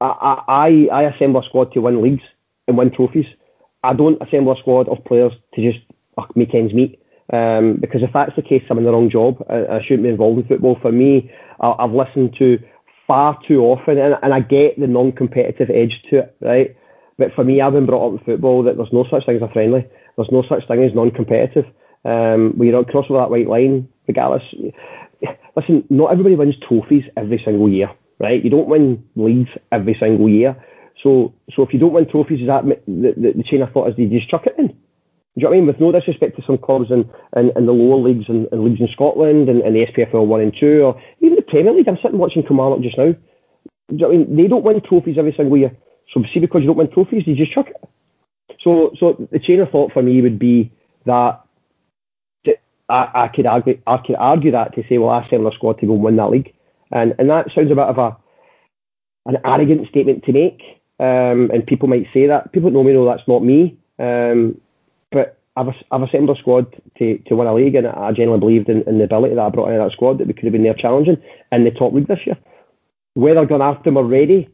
[0.00, 2.22] I, I, I assemble a squad to win leagues
[2.66, 3.26] and win trophies.
[3.82, 5.84] I don't assemble a squad of players to just
[6.34, 7.00] make ends meet.
[7.32, 9.44] Um, because if that's the case, I'm in the wrong job.
[9.50, 10.78] I, I shouldn't be involved in football.
[10.80, 11.30] For me,
[11.60, 12.58] I, I've listened to
[13.06, 16.76] far too often, and, and I get the non-competitive edge to it, right?
[17.18, 19.42] But for me, I've been brought up in football that there's no such thing as
[19.42, 19.84] a friendly.
[20.16, 21.66] There's no such thing as non-competitive.
[22.04, 24.44] Um, when you're cross that white line, regardless.
[25.56, 28.42] Listen, not everybody wins trophies every single year, right?
[28.42, 30.56] You don't win leagues every single year.
[31.02, 33.88] So, so if you don't win trophies, is that the, the, the chain of thought
[33.88, 34.68] is you just chuck it in?
[34.68, 35.66] Do you know what I mean?
[35.66, 38.88] With no disrespect to some clubs in, in, in the lower leagues and, leagues in
[38.92, 41.88] Scotland and, and the SPFL 1 and 2, or even the Premier League.
[41.88, 43.12] I'm sitting watching Kilmarnock just now.
[43.12, 43.18] Do
[43.90, 44.36] you know what I mean?
[44.36, 45.76] They don't win trophies every single year.
[46.12, 47.76] So see, because you don't win trophies, you just chuck it.
[48.60, 50.72] So, so the chain of thought for me would be
[51.04, 51.42] that
[52.88, 55.78] I, I could argue, I could argue that to say, well, I send a squad
[55.80, 56.54] to go and win that league,
[56.90, 58.16] and and that sounds a bit of a
[59.26, 60.62] an arrogant statement to make.
[61.00, 62.52] Um, and people might say that.
[62.52, 63.76] People know me know that's not me.
[63.98, 64.60] Um,
[65.12, 68.68] but I've, I've assembled a squad to, to win a league, and I genuinely believed
[68.68, 70.62] in, in the ability that I brought in that squad that we could have been
[70.62, 71.18] there challenging
[71.52, 72.38] in the top league this year.
[73.14, 74.48] Whether Glenafton are ready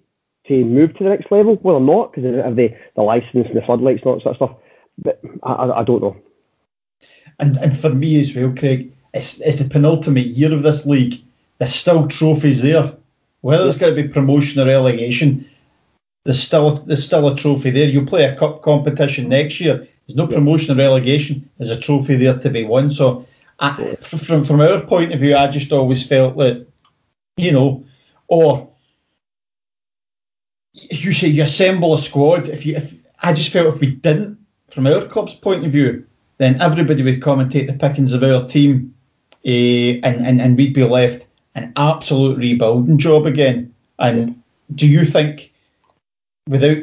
[0.48, 3.02] to move to the next level, well, or not, because they don't have the, the
[3.02, 4.57] license and the floodlights and all that sort of stuff.
[4.98, 6.16] But I, I, I don't know.
[7.38, 11.22] And and for me as well, Craig, it's, it's the penultimate year of this league.
[11.59, 12.94] There's still trophies there.
[13.40, 15.48] Whether it's going to be promotion or relegation,
[16.24, 17.88] there's still there's still a trophy there.
[17.88, 19.87] You play a cup competition next year.
[20.07, 21.50] There's no promotion or relegation.
[21.59, 22.90] There's a trophy there to be won.
[22.90, 23.26] So,
[23.59, 26.66] I, from from our point of view, I just always felt that,
[27.37, 27.85] you know,
[28.28, 28.70] or
[30.74, 32.48] you say you assemble a squad.
[32.48, 36.04] If you, if I just felt if we didn't, from our club's point of view,
[36.38, 38.94] then everybody would come and take the pickings of our team,
[39.46, 43.72] uh, and, and and we'd be left an absolute rebuilding job again.
[43.98, 44.42] And
[44.74, 45.52] do you think,
[46.48, 46.78] without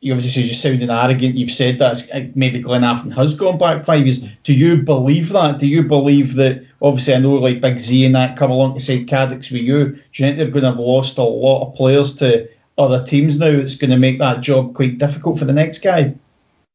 [0.00, 4.20] you obviously you're sounding arrogant, you've said that maybe Glenafton has gone back five years.
[4.44, 5.58] Do you believe that?
[5.58, 6.64] Do you believe that?
[6.82, 9.88] Obviously, I know like Big Z and that come along to St Cadoc's with you.
[9.88, 12.48] Do you think they're going to have lost a lot of players to
[12.80, 13.46] other teams now?
[13.46, 16.14] It's going to make that job quite difficult for the next guy.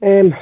[0.02, 0.34] Um,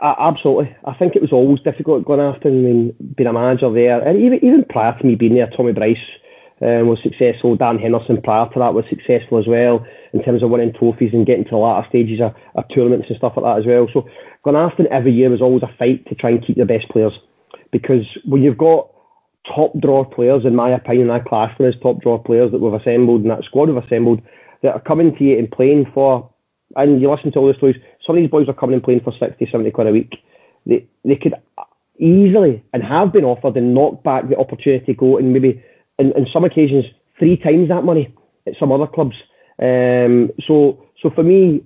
[0.00, 0.74] absolutely.
[0.84, 2.46] I think it was always difficult Glenafton.
[2.46, 5.72] I mean, being a manager there, and even even prior to me being there, Tommy
[5.72, 5.98] Bryce
[6.62, 7.56] um, was successful.
[7.56, 11.26] Dan Henderson prior to that was successful as well in terms of winning trophies and
[11.26, 13.88] getting to the latter stages of, of tournaments and stuff like that as well.
[13.92, 14.08] So
[14.44, 17.12] Glenafton every year was always a fight to try and keep the best players
[17.70, 18.90] because when you've got
[19.46, 22.74] top draw players, in my opinion, I class them as top draw players that we've
[22.74, 24.20] assembled and that squad we've assembled
[24.62, 26.28] that are coming to you and playing for,
[26.76, 29.00] and you listen to all the stories, some of these boys are coming and playing
[29.00, 30.16] for 60, 70 quid a week.
[30.66, 31.34] They, they could
[31.98, 35.62] easily and have been offered and knocked back the opportunity to go and maybe,
[35.98, 36.84] in, in some occasions,
[37.18, 38.14] three times that money
[38.46, 39.16] at some other clubs.
[39.60, 41.62] Um, so, so for me,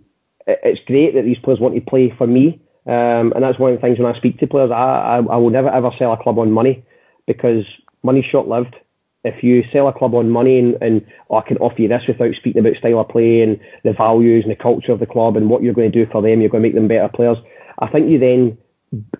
[0.47, 3.81] it's great that these players want to play for me, um, and that's one of
[3.81, 4.71] the things when I speak to players.
[4.71, 6.85] I, I, I will never ever sell a club on money
[7.27, 7.65] because
[8.03, 8.77] money's short lived.
[9.25, 12.07] If you sell a club on money and, and oh, I can offer you this
[12.07, 15.37] without speaking about style of play and the values and the culture of the club
[15.37, 17.39] and what you're going to do for them, you're going to make them better players.
[17.79, 18.59] I think you then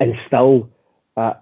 [0.01, 0.71] instill
[1.17, 1.35] uh,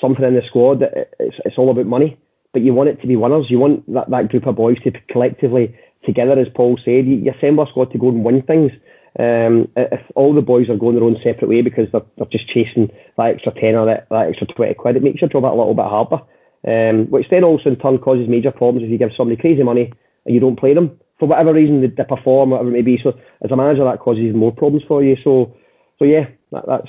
[0.00, 2.18] something in the squad that it's, it's all about money,
[2.52, 3.50] but you want it to be winners.
[3.50, 7.32] You want that, that group of boys to collectively together, as Paul said, you, you
[7.32, 8.72] assemble a squad to go and win things.
[9.18, 12.46] Um, if all the boys are going their own separate way because they're, they're just
[12.46, 15.48] chasing that extra 10 or that, that extra 20 quid, it makes your job a
[15.48, 16.20] little bit harder.
[16.66, 19.92] Um, which then also in turn causes major problems if you give somebody crazy money
[20.26, 22.98] and you don't play them for whatever reason they, they perform, whatever it may be.
[23.02, 25.16] So as a manager, that causes even more problems for you.
[25.22, 25.54] So,
[25.98, 26.88] so yeah, that, that's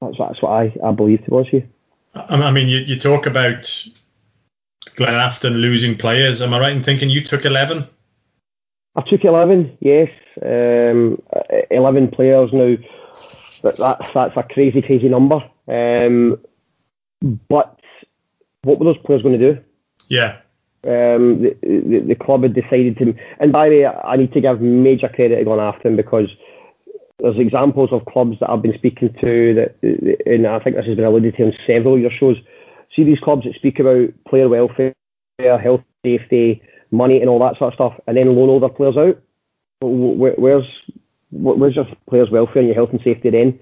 [0.00, 1.68] that's that's what I, I believe to you.
[2.14, 3.62] I mean, you, you talk about
[4.96, 6.40] Glenafton losing players.
[6.40, 7.86] Am I right in thinking you took 11?
[8.94, 10.08] I took 11, yes.
[10.42, 11.20] Um,
[11.70, 12.76] 11 players now.
[13.62, 15.42] That, that's, that's a crazy, crazy number.
[15.68, 16.38] Um,
[17.48, 17.75] but
[18.66, 19.60] what were those players going to do?
[20.08, 20.38] Yeah.
[20.84, 23.14] Um, the, the, the, club had decided to.
[23.40, 26.28] And by the way, I need to give major credit to Glenafton because
[27.18, 30.96] there's examples of clubs that I've been speaking to that, and I think this has
[30.96, 32.36] been alluded to in several of your shows.
[32.94, 34.94] See these clubs that speak about player welfare,
[35.38, 38.96] health, safety, money, and all that sort of stuff, and then loan all their players
[38.96, 39.20] out.
[39.80, 40.66] Where, where's
[41.32, 43.58] where's your players' welfare and your health and safety then?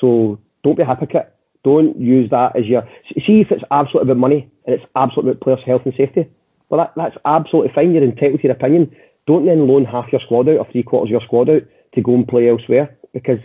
[0.00, 1.34] So don't be a hypocrite.
[1.64, 2.88] Don't use that as your.
[3.26, 6.28] See if it's absolutely about money and it's absolutely about players' health and safety.
[6.68, 7.92] Well, that, that's absolutely fine.
[7.92, 8.94] You're entitled to your opinion.
[9.26, 11.62] Don't then loan half your squad out or three quarters of your squad out
[11.94, 13.38] to go and play elsewhere because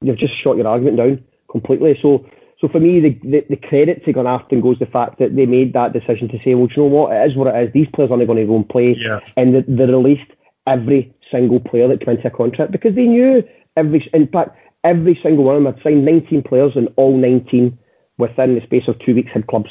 [0.00, 1.98] you've just shot your argument down completely.
[2.00, 2.26] So,
[2.60, 5.72] so for me, the, the, the credit to Glenafton goes the fact that they made
[5.72, 7.72] that decision to say, well, you know what, it is what it is.
[7.72, 9.20] These players aren't going to go and play, yeah.
[9.36, 10.30] and they, they released
[10.66, 13.42] every single player that came into a contract because they knew
[13.76, 14.08] every.
[14.12, 17.78] In fact, every single one of them had signed 19 players, and all 19
[18.18, 19.70] within the space of two weeks had clubs,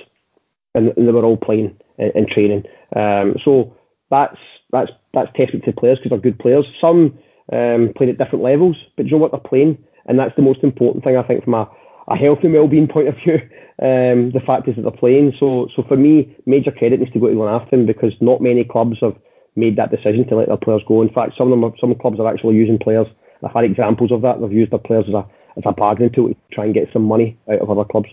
[0.73, 2.63] and, and they were all playing and, and training.
[2.95, 3.75] Um, so
[4.09, 4.37] that's
[4.71, 6.65] that's that's testament to players because they're good players.
[6.79, 7.17] Some
[7.51, 11.03] um, at different levels, but you know what they're playing, and that's the most important
[11.03, 11.69] thing I think from a,
[12.07, 13.39] a health and well-being point of view.
[13.79, 15.33] Um, the fact is that they're playing.
[15.39, 18.97] So so for me, major credit needs to go to Glenafton because not many clubs
[19.01, 19.15] have
[19.55, 21.03] made that decision to let their players go.
[21.03, 23.05] In fact, some of them, some clubs are actually using players
[23.43, 24.41] I've had examples of that.
[24.41, 25.25] They've used their players as a
[25.57, 28.09] as a bargaining tool to try and get some money out of other clubs.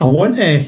[0.00, 0.66] I want to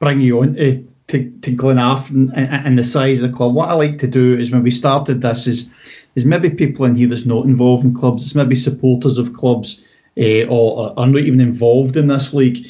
[0.00, 3.54] bring you on to to, to Glenafton and, and the size of the club.
[3.54, 5.72] What I like to do is when we started this is
[6.14, 8.24] is maybe people in here that's not involved in clubs.
[8.24, 9.80] It's maybe supporters of clubs
[10.18, 12.66] uh, or are not even involved in this league.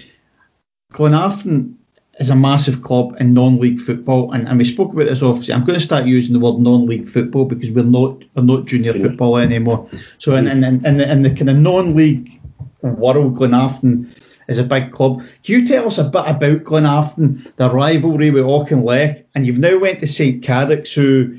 [0.93, 1.75] Glenafton
[2.19, 5.55] is a massive club in non-league football, and, and we spoke about this obviously.
[5.55, 8.99] I'm going to start using the word non-league football because we're not we're not junior
[8.99, 9.89] football anymore.
[10.19, 12.41] So in in, in, the, in the kind of non-league
[12.83, 14.15] world, Glenafton
[14.49, 15.23] is a big club.
[15.43, 19.79] Can you tell us a bit about Glenafton, the rivalry with Auchinleck, and you've now
[19.79, 21.39] went to St Cadoc's, who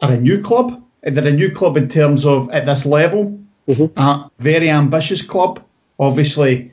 [0.00, 0.82] are a new club.
[1.02, 3.98] They're a new club in terms of at this level, mm-hmm.
[3.98, 5.64] a very ambitious club,
[5.98, 6.71] obviously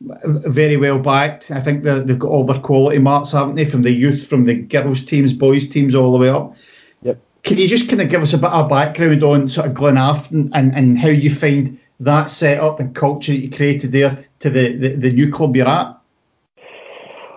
[0.00, 1.50] very well backed.
[1.50, 4.54] I think they've got all their quality marks, haven't they, from the youth, from the
[4.54, 6.56] girls' teams, boys' teams, all the way up.
[7.02, 7.20] Yep.
[7.42, 10.50] Can you just kind of give us a bit of background on sort of Glenafton
[10.54, 14.76] and, and how you find that setup and culture that you created there to the,
[14.76, 15.96] the, the new club you're at?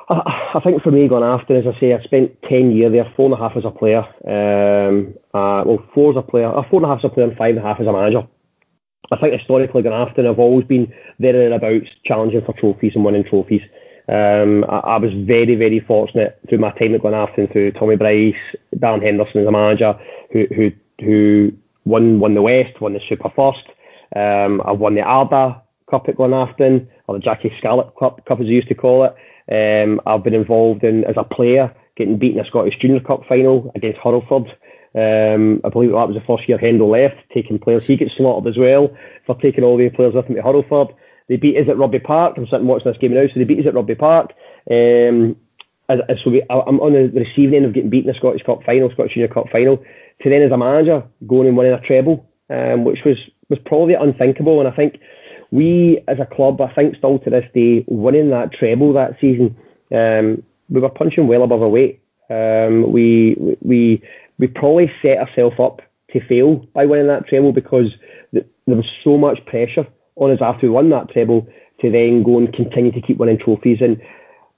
[0.09, 3.11] I, I think for me, going after, as I say, I spent 10 years there,
[3.15, 4.03] four and a half as a player.
[4.25, 7.27] Um, uh, well, four as a player, uh, four and a half as a player,
[7.27, 8.25] and five and a half as a manager.
[9.11, 13.23] I think historically, after, I've always been there and thereabouts, challenging for trophies and winning
[13.23, 13.61] trophies.
[14.07, 18.35] Um, I, I, was very, very fortunate through my time at Glenafton, through Tommy Bryce,
[18.77, 19.97] Dan Henderson as a manager,
[20.31, 21.53] who who who
[21.85, 23.65] won won the West, won the Super First.
[24.15, 28.47] Um, I've won the Arda Cup at Glenafton, or the Jackie Scarlett Cup, Cup as
[28.47, 29.15] they used to call it.
[29.49, 33.71] Um, I've been involved in as a player getting beaten a Scottish Junior Cup final
[33.75, 34.51] against Hurlford.
[34.95, 37.85] Um, I believe that was the first year Hendo left, taking players.
[37.85, 40.93] He gets slaughtered as well for taking all the players with him to Hurlford.
[41.27, 42.35] They beat us at Rugby Park.
[42.37, 44.33] I'm sitting watching this game now, so they beat us at Rugby Park.
[44.69, 45.35] Um,
[45.89, 48.89] so we, I'm on the receiving end of getting beaten in the Scottish Cup final,
[48.91, 52.83] Scottish Junior Cup final, to then as a manager going and winning a treble, um,
[52.83, 53.17] which was
[53.49, 54.59] was probably unthinkable.
[54.59, 54.99] And I think
[55.51, 59.55] we as a club, I think still to this day, winning that treble that season,
[59.91, 62.01] um, we were punching well above our weight.
[62.29, 64.01] Um, we we
[64.37, 67.91] we probably set ourselves up to fail by winning that treble because
[68.33, 71.47] th- there was so much pressure on us after we won that treble
[71.81, 73.79] to then go and continue to keep winning trophies.
[73.81, 74.01] And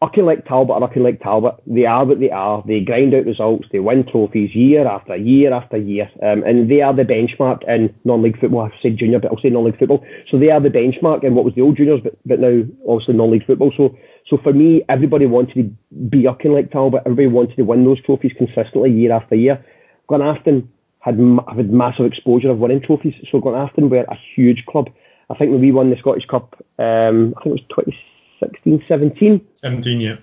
[0.01, 1.55] Auchinleck Talbot are like Talbot.
[1.65, 2.63] They are what they are.
[2.67, 3.67] They grind out results.
[3.71, 6.11] They win trophies year after year after year.
[6.21, 8.61] Um, and they are the benchmark in non-league football.
[8.61, 10.05] I've said junior, but I'll say non-league football.
[10.29, 13.15] So they are the benchmark in what was the old juniors, but, but now obviously
[13.15, 13.71] non-league football.
[13.75, 15.63] So so for me, everybody wanted to
[16.09, 17.03] be Auchinleck Talbot.
[17.05, 19.63] Everybody wanted to win those trophies consistently year after year.
[20.09, 20.67] Glenafton
[20.99, 21.19] had,
[21.55, 23.13] had massive exposure of winning trophies.
[23.31, 24.89] So Glenafton were a huge club.
[25.29, 27.97] I think when we won the Scottish Cup, um, I think it was 20
[28.39, 29.47] 16, 17.
[29.55, 30.15] 17, yeah.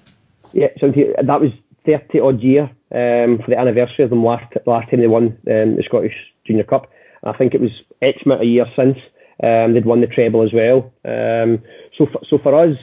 [0.53, 1.15] Yeah, 17.
[1.23, 1.51] That was
[1.87, 5.77] 30 odd year um, for the anniversary of them last last time they won um,
[5.77, 6.91] the Scottish Junior Cup.
[7.25, 8.99] I think it was X amount of years since
[9.43, 10.93] um, they'd won the treble as well.
[11.05, 11.63] Um,
[11.97, 12.77] so for, so for us,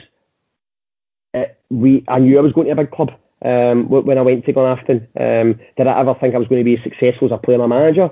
[1.34, 3.10] uh, we I knew I was going to a big club
[3.44, 5.06] um, when I went to Glenafton.
[5.18, 7.60] Um, did I ever think I was going to be as successful as a player
[7.60, 8.10] a manager?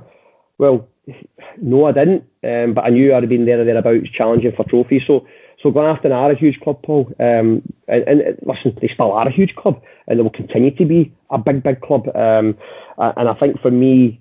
[0.58, 0.88] Well,
[1.60, 2.24] no, I didn't.
[2.44, 5.02] Um, but I knew I'd have been there or thereabouts challenging for trophies.
[5.06, 5.26] So
[5.62, 7.12] so Glenafton are a huge club, Paul.
[7.18, 10.84] Um, and, and, listen, they still are a huge club, and they will continue to
[10.84, 12.08] be a big, big club.
[12.14, 12.56] Um,
[12.98, 14.20] and I think for me,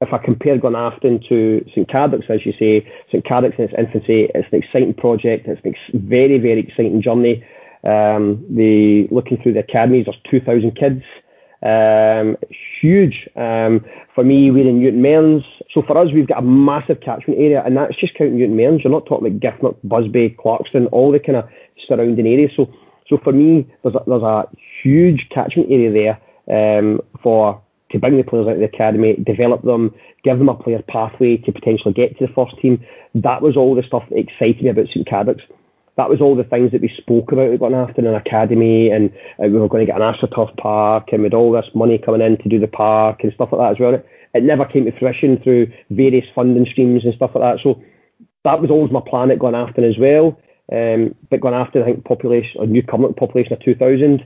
[0.00, 4.30] if I compare Glenafton to St Cadoc's, as you say, St Cadoc's in its infancy,
[4.34, 5.46] it's an exciting project.
[5.46, 7.44] It's a very, very exciting journey.
[7.84, 11.02] Um, the looking through the academies, there's 2,000 kids.
[11.62, 12.36] Um,
[12.80, 13.28] huge.
[13.36, 15.44] Um, for me, we're in Newton Mearns.
[15.72, 18.84] So for us, we've got a massive catchment area, and that's just counting Newton Mearns.
[18.84, 21.48] You're not talking about Giffnock, Busby, Clarkston, all the kind of
[21.86, 22.52] surrounding areas.
[22.54, 22.72] So,
[23.08, 24.48] so for me, there's a, there's a
[24.82, 29.62] huge catchment area there um, for to bring the players out of the academy, develop
[29.62, 29.94] them,
[30.24, 32.84] give them a player pathway to potentially get to the first team.
[33.14, 35.44] That was all the stuff that excited me about St Cadoc's
[35.96, 39.46] that was all the things that we spoke about going after an academy, and uh,
[39.46, 42.36] we were going to get an AstroTurf park, and with all this money coming in
[42.38, 44.02] to do the park and stuff like that as well.
[44.34, 47.62] It, never came to fruition through various funding streams and stuff like that.
[47.62, 47.80] So
[48.42, 50.38] that was always my plan at after as well.
[50.72, 54.24] Um, but Glenafton, I think, population, a New Cumnock population of 2,000,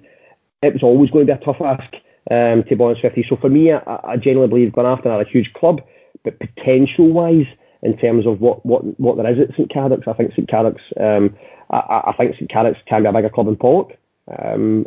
[0.63, 1.93] it was always going to be a tough ask,
[2.31, 3.25] um, to be honest with you.
[3.29, 5.83] So for me, I, I genuinely believe Glenafton are a huge club,
[6.25, 7.47] but potential wise,
[7.83, 10.83] in terms of what, what, what there is at St Cadoc's, I think St Cadoc's
[11.01, 11.37] um,
[11.71, 13.97] I, I think St Cadoc's can be a bigger club in Pollok.
[14.37, 14.87] Um,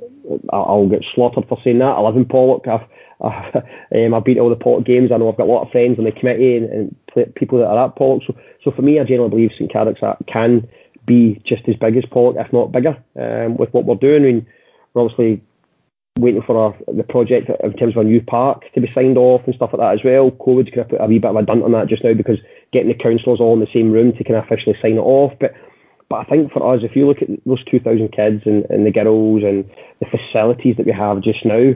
[0.52, 1.86] I'll get slaughtered for saying that.
[1.86, 2.68] I live in Pollok.
[2.68, 2.88] I've,
[3.22, 3.56] I've,
[3.96, 5.12] um, I've been to all the Pollok games.
[5.12, 7.68] I know I've got a lot of friends on the committee and, and people that
[7.68, 8.26] are at Pollok.
[8.26, 10.68] So, so for me, I generally believe St Cadoc's can
[11.06, 14.24] be just as big as Pollok, if not bigger, um, with what we're doing.
[14.24, 14.48] I mean,
[14.94, 15.42] we're obviously
[16.20, 19.42] waiting for our, the project in terms of a new park to be signed off
[19.46, 20.32] and stuff like that as well.
[20.32, 22.38] COVID's going to put a wee bit of a dunt on that just now because
[22.72, 25.34] getting the councillors all in the same room to kind of officially sign it off.
[25.40, 25.56] But
[26.12, 28.92] but I think for us, if you look at those 2,000 kids and, and the
[28.92, 29.64] girls and
[30.02, 31.74] the facilities that we have just now,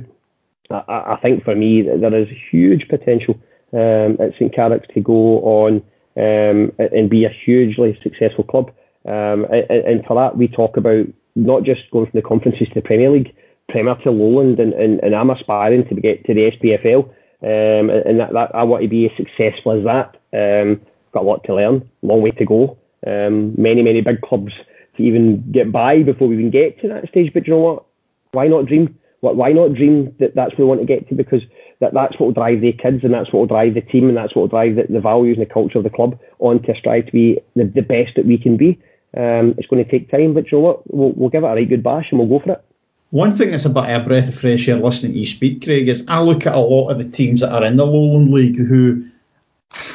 [0.69, 3.39] I, I think for me there is huge potential
[3.71, 5.81] um, at St Cadoc's to go on
[6.17, 8.73] um, and be a hugely successful club.
[9.05, 11.05] Um, and, and, for that, we talk about
[11.37, 13.33] not just going from the conferences to the Premier League,
[13.69, 17.05] Premier to Lowland, and, and, and I'm aspiring to get to the SPFL.
[17.41, 20.17] Um, and that, that, I want to be as successful as that.
[20.33, 20.81] Um,
[21.13, 24.53] got a lot to learn, long way to go um, many, many big clubs
[24.97, 27.33] to even get by before we even get to that stage.
[27.33, 27.85] But you know what?
[28.31, 28.97] Why not dream?
[29.21, 31.15] Why not dream that that's where we want to get to?
[31.15, 31.41] Because
[31.79, 34.17] that, that's what will drive the kids and that's what will drive the team and
[34.17, 36.75] that's what will drive the, the values and the culture of the club on to
[36.75, 38.79] strive to be the, the best that we can be.
[39.17, 40.93] Um, it's going to take time, but you know what?
[40.93, 42.65] We'll, we'll give it a right good bash and we'll go for it.
[43.11, 45.63] One thing that's a bit of a breath of fresh air listening to you speak,
[45.63, 48.29] Craig, is I look at a lot of the teams that are in the Lowland
[48.29, 49.05] League who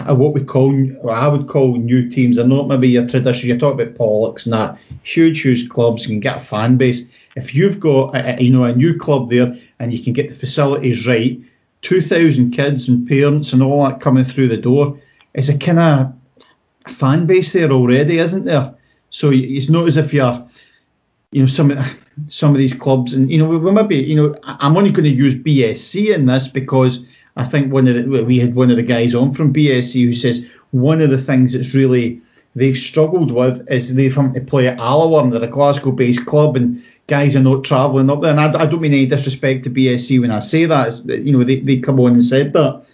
[0.07, 2.37] what we call, what I would call new teams.
[2.37, 3.53] They're not maybe your traditional.
[3.55, 7.05] You talk about Polloks and that huge, huge clubs can get a fan base.
[7.37, 10.29] if you've got a, a, you know a new club there and you can get
[10.29, 11.41] the facilities right,
[11.83, 14.99] two thousand kids and parents and all that coming through the door,
[15.35, 16.13] is a kind of
[16.93, 18.75] fan base there already, isn't there?
[19.11, 20.47] So it's not as if you're,
[21.33, 21.73] you know, some
[22.29, 25.11] some of these clubs, and you know, we maybe, you know, I'm only going to
[25.11, 27.07] use BSC in this because
[27.37, 30.13] I think one of the we had one of the guys on from BSC who
[30.13, 32.21] says one of the things that's really
[32.55, 36.83] they've struggled with is they've had to play at Alloa, they're a Glasgow-based club, and
[37.07, 38.31] guys are not travelling up there.
[38.31, 40.89] And I, I, don't mean any disrespect to BSC when I say that.
[40.89, 42.85] It's, you know, they, they come on and said that.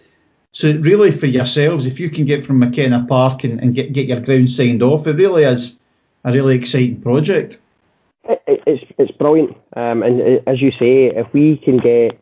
[0.53, 4.07] So really, for yourselves, if you can get from McKenna Park and, and get get
[4.07, 5.79] your ground signed off, it really is
[6.25, 7.61] a really exciting project.
[8.25, 12.19] It, it's it's brilliant, um, and uh, as you say, if we can get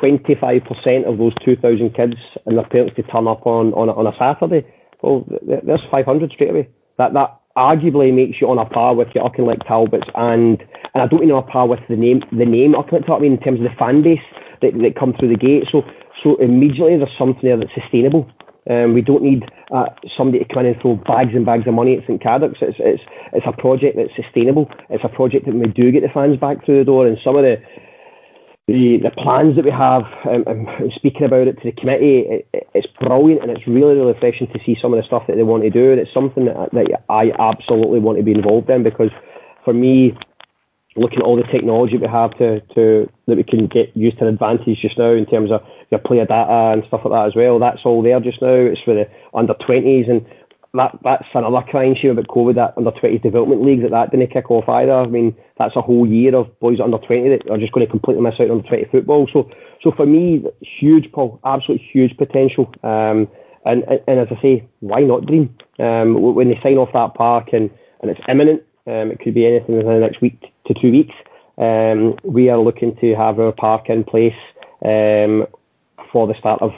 [0.00, 4.16] 25% of those 2,000 kids and their parents to turn up on, on, on a
[4.16, 4.66] Saturday,
[5.02, 6.68] well, there's 500 straight away.
[6.98, 10.60] That that arguably makes you on a par with your Auchinleck Talbots and
[10.94, 13.18] and I don't mean on a par with the name the name Auchinleck Talbot.
[13.18, 14.20] I mean in terms of the fan base
[14.60, 15.68] that, that come through the gate.
[15.72, 15.84] So
[16.22, 18.30] so immediately there's something there that's sustainable.
[18.68, 19.86] Um, we don't need uh,
[20.16, 22.58] somebody to come in and throw bags and bags of money at St Cadoc's.
[22.60, 24.70] It's, it's, it's a project that's sustainable.
[24.90, 27.06] It's a project that we do get the fans back through the door.
[27.06, 27.60] And some of the
[28.70, 32.68] the, the plans that we have, um, um, speaking about it to the committee, it,
[32.72, 35.42] it's brilliant and it's really, really refreshing to see some of the stuff that they
[35.42, 35.90] want to do.
[35.90, 39.10] And it's something that, that I absolutely want to be involved in because
[39.64, 40.16] for me,
[40.94, 44.26] looking at all the technology we have to, to that we can get used to
[44.26, 47.34] an advantage just now in terms of your player data and stuff like that as
[47.34, 47.58] well.
[47.58, 48.54] That's all there just now.
[48.54, 50.24] It's for the under 20s and
[50.74, 54.30] that that's another crying shame about COVID that under twenty development league that that didn't
[54.30, 54.92] kick off either.
[54.92, 57.90] I mean that's a whole year of boys under 20 that are just going to
[57.90, 59.28] completely miss out on 20 football.
[59.32, 59.50] So
[59.82, 62.72] so for me, huge Paul, absolutely huge potential.
[62.82, 63.28] Um,
[63.64, 65.54] and, and, and as I say, why not dream?
[65.78, 69.46] Um, when they sign off that park and, and it's imminent, um, it could be
[69.46, 71.14] anything within the next week to two weeks.
[71.58, 74.34] Um, we are looking to have our park in place
[74.82, 75.46] um,
[76.10, 76.72] for the start of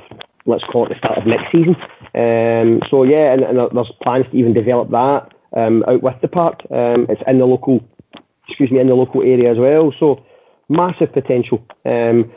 [0.46, 1.76] let's call it the start of next season.
[2.14, 6.28] Um, so yeah, and, and, there's plans to even develop that um, out with the
[6.28, 6.62] park.
[6.70, 7.82] Um, it's in the local,
[8.48, 9.92] excuse me, in the local area as well.
[9.98, 10.24] So
[10.68, 11.64] massive potential.
[11.84, 12.32] Um,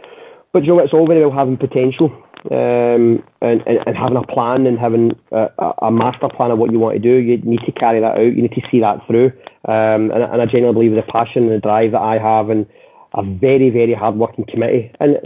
[0.54, 2.12] but you know, it's all very well having potential
[2.52, 5.50] um, and, and, and, having a plan and having a,
[5.80, 7.16] a, master plan of what you want to do.
[7.16, 8.36] You need to carry that out.
[8.36, 9.32] You need to see that through.
[9.68, 12.68] Um, and, and I genuinely believe the passion and the drive that I have and
[13.16, 14.92] a very, very hard working committee.
[15.00, 15.18] And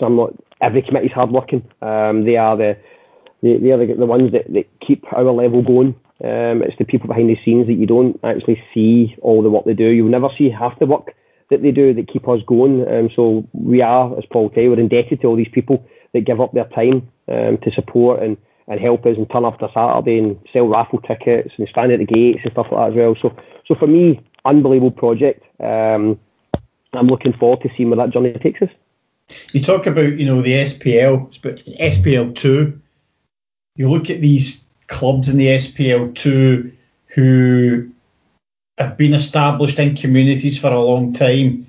[0.00, 1.68] I'm not every committee's hard working.
[1.80, 2.76] Um, they are the
[3.42, 5.94] they, they are the, the ones that, that keep our level going.
[6.22, 9.64] Um, it's the people behind the scenes that you don't actually see all the work
[9.64, 9.88] they do.
[9.88, 11.14] You'll never see half the work
[11.50, 12.88] that they do that keep us going.
[12.88, 16.40] Um, so we are, as Paul said, we're indebted to all these people that give
[16.40, 18.36] up their time um, to support and,
[18.68, 21.98] and help us and turn up to Saturday and sell raffle tickets and stand at
[21.98, 23.16] the gates and stuff like that as well.
[23.20, 25.44] So so for me, unbelievable project.
[25.60, 26.18] Um,
[26.92, 28.68] I'm looking forward to seeing where that journey takes us.
[29.52, 32.80] You talk about, you know, the SPL, but SPL two.
[33.76, 36.72] You look at these clubs in the SPL two
[37.06, 37.90] who
[38.78, 41.66] have been established in communities for a long time,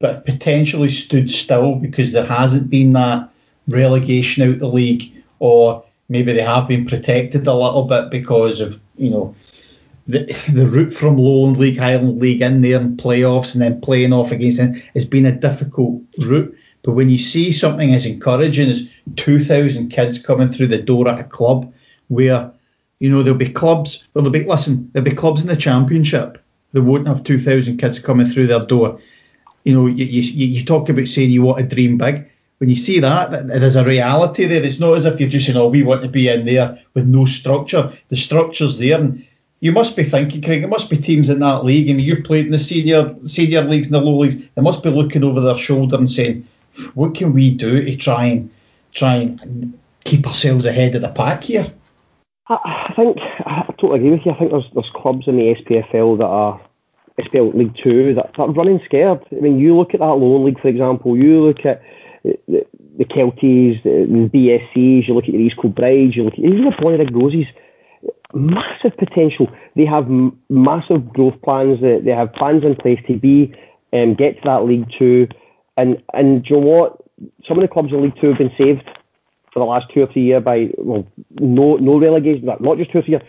[0.00, 3.30] but potentially stood still because there hasn't been that
[3.68, 8.80] relegation out the league, or maybe they have been protected a little bit because of,
[8.96, 9.34] you know,
[10.06, 14.14] the, the route from Lowland League, Highland League in there and playoffs and then playing
[14.14, 16.56] off against them has been a difficult route.
[16.88, 21.20] But when you see something as encouraging as 2,000 kids coming through the door at
[21.20, 21.70] a club
[22.06, 22.50] where,
[22.98, 26.42] you know, there'll be clubs, well, there'll be, listen, there'll be clubs in the championship
[26.72, 29.02] that won't have 2,000 kids coming through their door.
[29.64, 32.30] You know, you, you, you talk about saying you want to dream big.
[32.56, 34.62] When you see that, there's a reality there.
[34.62, 37.06] It's not as if you're just saying, oh, we want to be in there with
[37.06, 37.92] no structure.
[38.08, 38.98] The structure's there.
[38.98, 39.26] And
[39.60, 41.90] you must be thinking, Craig, it must be teams in that league.
[41.90, 44.38] I mean, you've played in the senior senior leagues and the low leagues.
[44.38, 46.48] They must be looking over their shoulder and saying,
[46.94, 48.50] what can we do to try and
[48.92, 51.72] try and keep ourselves ahead of the pack here?
[52.48, 54.32] I, think I totally agree with you.
[54.32, 56.60] I think there's there's clubs in the SPFL that are
[57.18, 59.20] SPL League Two that, that are running scared.
[59.30, 61.16] I mean, you look at that Lowland League, for example.
[61.16, 61.82] You look at
[62.24, 62.66] the,
[62.96, 65.08] the Kelties, the, the BSCs.
[65.08, 66.14] You look at the East Kilbride.
[66.14, 67.46] You look at even the Bonnyrigg Roses.
[68.32, 69.50] Massive potential.
[69.74, 71.80] They have m- massive growth plans.
[71.80, 73.54] They, they have plans in place to be
[73.92, 75.28] um, get to that League Two
[75.78, 76.96] and and you know what?
[77.46, 78.84] Some of the clubs in League Two have been saved
[79.52, 81.06] for the last two or three years by well,
[81.40, 83.22] no no relegation, not just two or three years,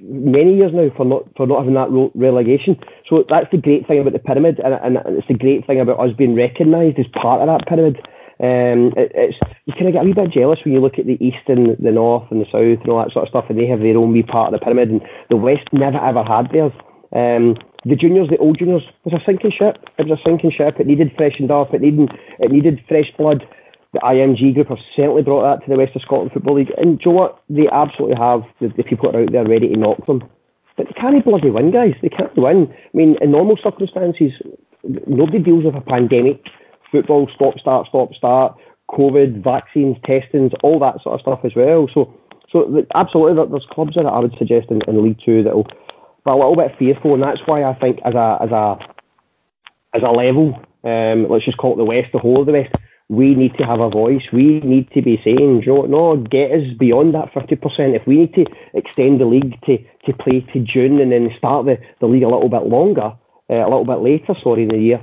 [0.00, 2.78] many years now for not for not having that relegation.
[3.08, 6.00] So that's the great thing about the pyramid, and, and it's the great thing about
[6.00, 7.96] us being recognised as part of that pyramid.
[8.40, 11.06] Um, it, it's you kind of get a wee bit jealous when you look at
[11.06, 13.58] the east and the north and the south and all that sort of stuff, and
[13.58, 16.50] they have their own wee part of the pyramid, and the west never ever had
[16.50, 16.72] theirs.
[17.14, 19.78] Um, the juniors, the old juniors, was a sinking ship.
[19.98, 20.80] It was a sinking ship.
[20.80, 21.74] It needed freshened up.
[21.74, 23.46] It needed it needed fresh blood.
[23.92, 26.72] The IMG group have certainly brought that to the West of Scotland Football League.
[26.78, 27.42] And do you know what?
[27.48, 30.24] They absolutely have the, the people that are out there ready to knock them.
[30.76, 31.94] But they can't bloody win, guys.
[32.02, 32.72] They can't win.
[32.72, 34.32] I mean, in normal circumstances,
[35.06, 36.44] nobody deals with a pandemic.
[36.90, 38.56] Football, stop, start, stop, start.
[38.90, 41.88] COVID, vaccines, testings, all that sort of stuff as well.
[41.94, 42.12] So,
[42.50, 45.54] so absolutely, there's clubs that I would suggest in, in League Two that
[46.24, 48.78] be a little bit fearful, and that's why I think as a as a
[49.94, 52.74] as a level, um, let's just call it the West, the whole of the West,
[53.08, 54.24] we need to have a voice.
[54.32, 57.94] We need to be saying, Joe, no, get us beyond that 50%.
[57.94, 61.66] If we need to extend the league to, to play to June and then start
[61.66, 63.12] the, the league a little bit longer,
[63.50, 65.00] uh, a little bit later, sorry, in the year,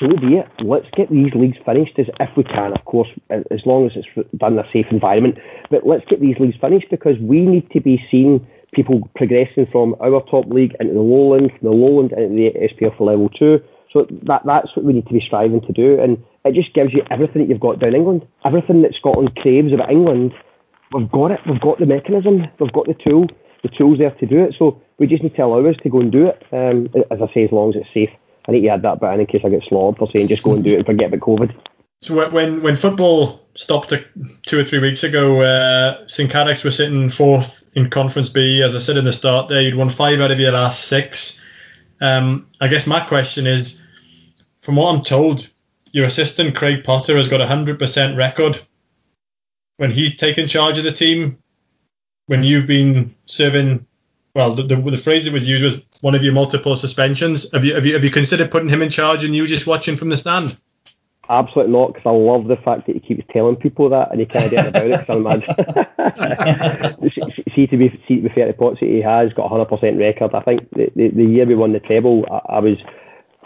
[0.00, 0.48] so be it.
[0.60, 4.28] Let's get these leagues finished as if we can, of course, as long as it's
[4.36, 5.38] done in a safe environment.
[5.70, 9.96] But let's get these leagues finished because we need to be seeing people progressing from
[10.00, 13.62] our top league into the lowland, from the lowland into the SPL for level two.
[13.92, 16.92] So that that's what we need to be striving to do, and it just gives
[16.92, 20.34] you everything that you've got down England, everything that Scotland craves about England.
[20.92, 21.40] We've got it.
[21.46, 22.46] We've got the mechanism.
[22.58, 23.26] We've got the tool.
[23.62, 24.54] The tools there to do it.
[24.58, 26.46] So we just need to allow us to go and do it.
[26.52, 28.10] Um, as I say, as long as it's safe.
[28.46, 30.54] I need to add that bit in, case I get slaughtered for saying just go
[30.54, 31.54] and do it and forget about COVID.
[32.00, 33.92] So when when football stopped
[34.46, 38.62] two or three weeks ago, uh, St were sitting fourth in Conference B.
[38.62, 41.40] As I said in the start, there you'd won five out of your last six.
[42.00, 43.80] Um, I guess my question is,
[44.60, 45.48] from what I'm told,
[45.92, 48.60] your assistant Craig Potter has got a hundred percent record
[49.78, 51.38] when he's taken charge of the team.
[52.26, 53.86] When you've been serving,
[54.34, 57.50] well, the, the, the phrase that was used was one of your multiple suspensions.
[57.52, 59.96] Have you have you have you considered putting him in charge and you just watching
[59.96, 60.56] from the stand?
[61.30, 64.24] Absolutely not, because I love the fact that he keeps telling people that and he
[64.24, 65.44] can't get about it because I'm mad.
[67.54, 70.34] see, to be, see to be fair to Potsy, he has got a 100% record.
[70.34, 72.78] I think the, the, the year we won the treble, I, I, was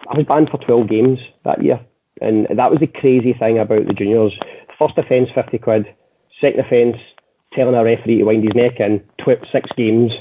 [0.09, 1.81] I was banned for 12 games that year.
[2.21, 4.39] And that was the crazy thing about the juniors.
[4.79, 5.93] First offence, 50 quid.
[6.41, 6.99] Second offence,
[7.53, 10.17] telling a referee to wind his neck in, twit six games.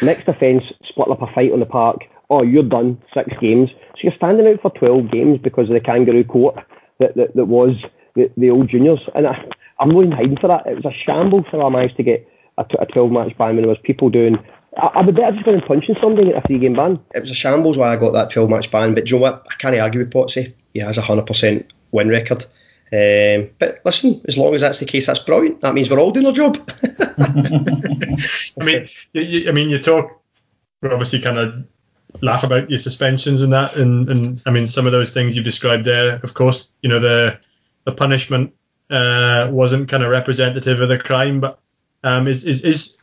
[0.00, 2.04] Next offence, split up a fight on the park.
[2.30, 3.68] Oh, you're done, six games.
[3.70, 6.64] So you're standing out for 12 games because of the kangaroo court
[6.98, 7.76] that, that, that was
[8.14, 9.00] the, the old juniors.
[9.14, 9.44] And I,
[9.78, 10.66] I'm not even hiding for that.
[10.66, 12.28] It was a shambles how I managed to get
[12.58, 14.38] a, a 12 match ban when there was people doing.
[14.76, 17.00] I, I would better just going and punching somebody at a three game ban.
[17.14, 18.94] It was a shambles why I got that 12 match ban.
[18.94, 19.46] But do you know what?
[19.50, 20.54] I can't argue with Potsy.
[20.72, 22.44] He has a 100% win record.
[22.92, 25.62] Um, but listen, as long as that's the case, that's brilliant.
[25.62, 26.70] That means we're all doing our job.
[27.18, 30.20] I mean, you, you, I mean, you talk.
[30.80, 31.64] We're obviously kind of
[32.20, 35.44] laugh about your suspensions and that, and, and I mean some of those things you've
[35.44, 36.16] described there.
[36.22, 37.38] Of course, you know the
[37.84, 38.54] the punishment
[38.90, 41.58] uh, wasn't kind of representative of the crime, but
[42.02, 42.98] um, is is is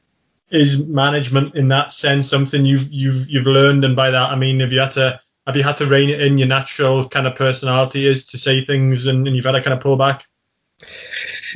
[0.50, 3.86] is management in that sense something you've you've you've learned?
[3.86, 6.22] And by that I mean have you had to have you had to rein it
[6.22, 9.62] in your natural kind of personality is to say things and, and you've had to
[9.62, 10.26] kind of pull back?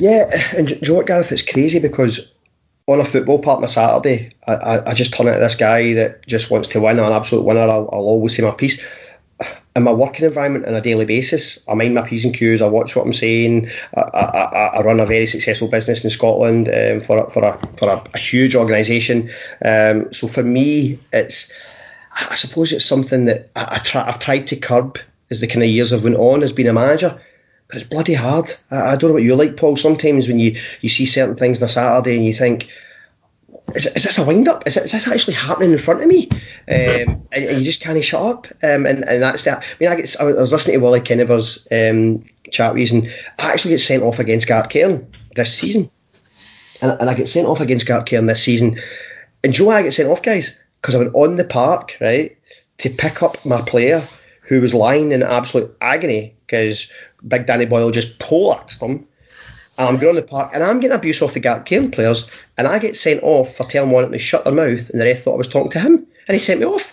[0.00, 0.24] Yeah,
[0.56, 1.32] and do you know what, Gareth?
[1.32, 2.34] It's crazy because
[2.86, 5.94] on a football part on a Saturday, I, I, I just turn into this guy
[5.94, 7.00] that just wants to win.
[7.00, 7.60] I'm an absolute winner.
[7.60, 8.82] I'll, I'll always say my piece.
[9.74, 12.62] In my working environment on a daily basis, I mind my P's and Q's.
[12.62, 13.68] I watch what I'm saying.
[13.94, 17.58] I, I, I run a very successful business in Scotland um, for, a, for, a,
[17.76, 19.30] for a, a huge organisation.
[19.62, 21.52] Um, so for me, it's
[22.12, 24.98] I suppose it's something that I, I try, I've tried to curb
[25.30, 27.20] as the kind of years have went on as being a manager
[27.72, 28.52] it's bloody hard.
[28.70, 29.76] I, I, don't know what you like, Paul.
[29.76, 32.68] Sometimes when you, you see certain things on a Saturday and you think,
[33.74, 34.66] is, is this a wind up?
[34.66, 36.28] Is, is this actually happening in front of me?
[36.30, 38.46] Um, and, and, you just can't shut up.
[38.62, 39.62] Um, and, and that's that.
[39.62, 43.72] I mean, I, get, I was listening to Willie Kenneber's um, chat and I actually
[43.72, 45.90] get sent off against Gartcairn this season.
[46.80, 48.78] And, and I get sent off against Gartcairn this season.
[49.42, 50.58] And do you know I get sent off, guys?
[50.80, 52.38] Because I went on the park, right,
[52.78, 54.06] to pick up my player
[54.42, 56.90] who was lying in absolute agony because
[57.26, 59.06] Big Danny Boyle just poleaxed him.
[59.78, 62.66] And I'm going on the park and I'm getting abuse off the Gartcairn players and
[62.66, 65.04] I get sent off for telling one of them to shut their mouth and the
[65.04, 66.92] ref thought I was talking to him and he sent me off.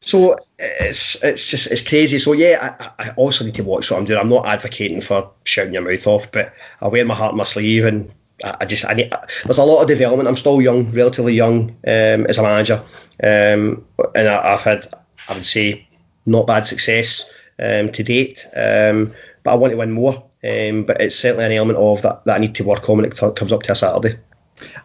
[0.00, 2.20] So it's it's just it's crazy.
[2.20, 4.20] So yeah, I, I also need to watch what I'm doing.
[4.20, 7.44] I'm not advocating for shouting your mouth off, but I wear my heart on my
[7.44, 9.12] sleeve and I, I just I need.
[9.44, 10.28] There's a lot of development.
[10.28, 12.84] I'm still young, relatively young um, as a manager,
[13.20, 13.84] um,
[14.14, 14.86] and I, I've had
[15.28, 15.88] I would say
[16.24, 17.28] not bad success
[17.58, 18.46] um, to date.
[18.54, 20.24] Um, but I want to win more.
[20.44, 23.06] Um, but it's certainly an element of that, that I need to work on when
[23.06, 24.16] it t- comes up to a Saturday.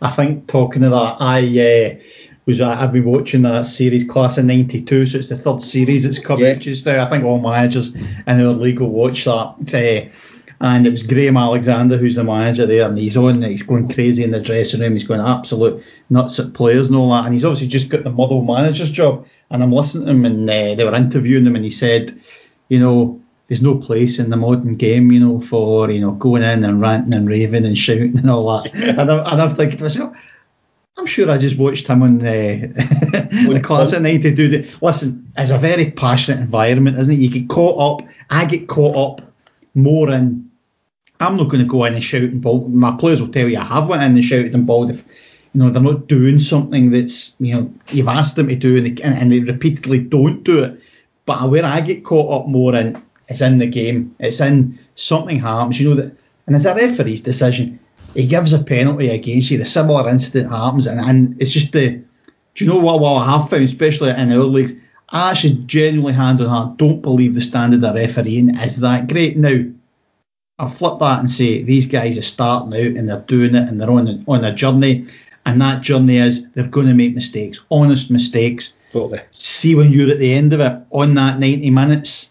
[0.02, 2.04] I think talking of that, I uh,
[2.46, 6.20] was I've been watching that series class of '92, so it's the third series it's
[6.20, 6.56] coming yeah.
[6.56, 7.06] just now.
[7.06, 9.74] I think all managers in our league will watch that.
[9.74, 10.12] Uh,
[10.62, 14.24] and it was Graham Alexander who's the manager there, and he's on, he's going crazy
[14.24, 17.46] in the dressing room, he's going absolute nuts at players and all that, and he's
[17.46, 20.86] obviously just got the Motherwell manager's job, and I'm listening to him, and uh, they
[20.86, 22.22] were interviewing him, and he said,
[22.72, 26.42] you know, there's no place in the modern game, you know, for you know going
[26.42, 29.78] in and ranting and raving and shouting and all that, and I'm, and I'm thinking
[29.78, 30.16] to myself.
[30.98, 34.70] I'm sure I just watched him on uh, the class at night to do the.
[34.82, 37.18] Listen, it's a very passionate environment, isn't it?
[37.18, 38.08] You get caught up.
[38.30, 39.34] I get caught up
[39.76, 40.50] more in.
[41.20, 42.70] I'm not going to go in and shout and bawl.
[42.70, 45.06] My players will tell you I have went in and shouted and bawled if
[45.54, 48.98] you know they're not doing something that's you know you've asked them to do and
[48.98, 50.81] they, and they repeatedly don't do it.
[51.26, 54.16] But where I get caught up more in is in the game.
[54.20, 55.80] It's in something happens.
[55.80, 56.16] You know that,
[56.48, 57.80] and it's a referee's decision
[58.14, 62.04] he gives a penalty against you, the similar incident happens, and, and it's just the.
[62.54, 63.00] Do you know what?
[63.00, 64.74] What I have found, especially in our leagues,
[65.10, 69.38] I actually genuinely hand on heart don't believe the standard of refereeing is that great.
[69.38, 69.64] Now,
[70.60, 73.80] I'll flip that and say these guys are starting out and they're doing it and
[73.80, 75.08] they're on on a journey,
[75.46, 78.74] and that journey is they're going to make mistakes, honest mistakes.
[78.92, 79.22] Totally.
[79.32, 82.30] See when you're at the end of it on that 90 minutes,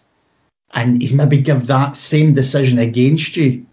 [0.73, 3.65] and he's maybe give that same decision against you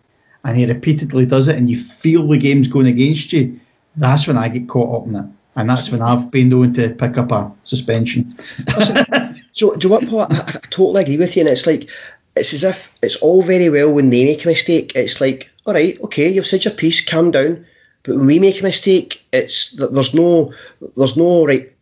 [0.44, 3.60] and he repeatedly does it, and you feel the game's going against you,
[3.96, 5.26] that's when I get caught up in it.
[5.56, 8.36] And that's when I've been known to pick up a suspension.
[9.52, 10.22] so, do you what, Paul?
[10.22, 11.42] I, I, totally agree with you.
[11.42, 11.90] And it's like,
[12.36, 14.92] it's as if it's all very well when they make a mistake.
[14.94, 17.66] It's like, all right, okay, you've said your piece, calm down.
[18.04, 20.54] But when we make a mistake, it's there's no,
[20.96, 21.74] there's no right,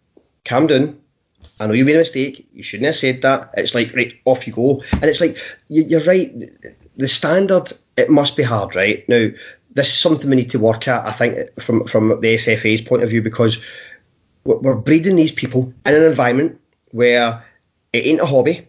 [0.46, 1.00] calm down.
[1.58, 2.48] I know you made a mistake.
[2.52, 3.50] You shouldn't have said that.
[3.56, 4.82] It's like right, off you go.
[4.92, 5.38] And it's like
[5.68, 6.32] you, are right.
[6.96, 9.08] The standard it must be hard, right?
[9.08, 9.28] Now,
[9.72, 13.02] this is something we need to work at, I think, from, from the SFA's point
[13.02, 13.62] of view, because
[14.44, 16.60] we're breeding these people in an environment
[16.92, 17.44] where
[17.92, 18.68] it ain't a hobby.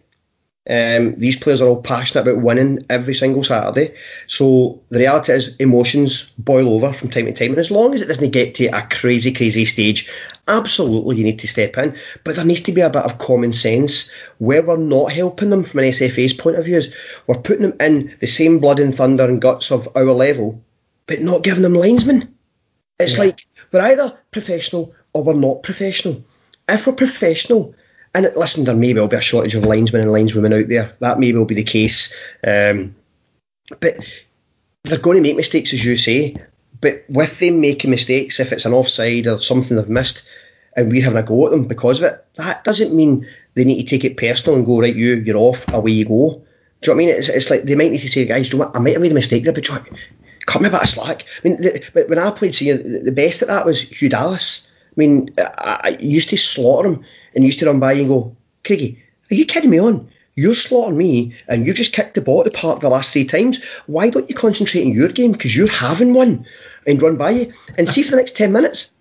[0.68, 3.94] Um, these players are all passionate about winning every single Saturday.
[4.26, 7.50] So the reality is emotions boil over from time to time.
[7.50, 10.10] And as long as it doesn't get to a crazy, crazy stage,
[10.48, 11.96] absolutely you need to step in.
[12.24, 15.64] But there needs to be a bit of common sense where we're not helping them
[15.64, 16.76] from an SFA's point of view.
[16.76, 16.94] Is
[17.26, 20.62] we're putting them in the same blood and thunder and guts of our level,
[21.06, 22.34] but not giving them linesmen.
[22.98, 23.24] It's yeah.
[23.24, 26.24] like we're either professional or we're not professional.
[26.68, 27.74] If we're professional,
[28.14, 30.96] and listen, there may well be a shortage of linesmen and lineswomen out there.
[31.00, 32.16] That may well be the case.
[32.46, 32.96] Um,
[33.80, 33.96] but
[34.84, 36.36] they're going to make mistakes, as you say.
[36.80, 40.26] But with them making mistakes, if it's an offside or something they've missed,
[40.76, 43.82] and we're having a go at them because of it, that doesn't mean they need
[43.82, 44.94] to take it personal and go right.
[44.94, 45.72] You, you're off.
[45.72, 46.44] Away you go.
[46.80, 47.08] Do you know what I mean?
[47.08, 48.76] It's, it's like they might need to say, guys, do you know what?
[48.76, 51.24] I might have made a mistake there, but cut me a bit of slack.
[51.44, 54.68] I mean, the, when I played senior, the best at that was Hugh Dallas.
[54.90, 57.04] I mean, I, I used to slaughter him
[57.34, 60.10] and used to run by and go, Craigie, are you kidding me on?
[60.38, 63.60] You're slaughtering me and you've just kicked the ball to park the last three times.
[63.86, 65.32] Why don't you concentrate on your game?
[65.32, 66.46] Because you're having one
[66.86, 67.52] and run by you.
[67.76, 68.92] And see for the next 10 minutes,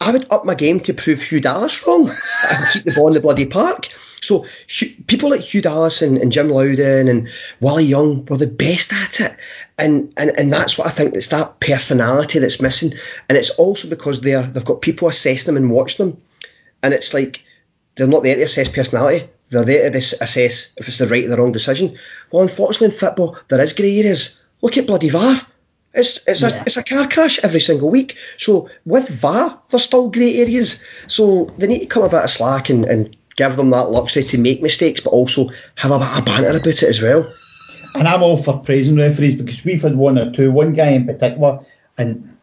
[0.00, 2.02] I would up my game to prove Hugh Dallas wrong.
[2.06, 3.86] Would keep the ball in the bloody park.
[4.20, 4.46] So
[5.06, 7.28] people like Hugh Dallas and, and, Jim Loudon and
[7.60, 9.36] Wally Young were the best at it.
[9.78, 12.94] And, and and that's what I think it's that personality that's missing.
[13.28, 16.20] And it's also because they're they've got people assessing them and watch them.
[16.82, 17.44] And it's like
[17.96, 19.28] they're not there to assess personality.
[19.50, 21.98] They're there to assess if it's the right or the wrong decision.
[22.30, 24.40] Well, unfortunately, in football, there is grey areas.
[24.62, 25.40] Look at bloody VAR.
[25.92, 26.60] It's it's yeah.
[26.60, 28.16] a it's a car crash every single week.
[28.36, 30.82] So with VAR, there's still grey areas.
[31.08, 34.22] So they need to come a bit of slack and, and give them that luxury
[34.24, 37.28] to make mistakes, but also have a bit of banter about it as well.
[37.96, 40.52] And I'm all for praising referees because we've had one or two.
[40.52, 41.66] One guy in particular,
[41.98, 42.36] and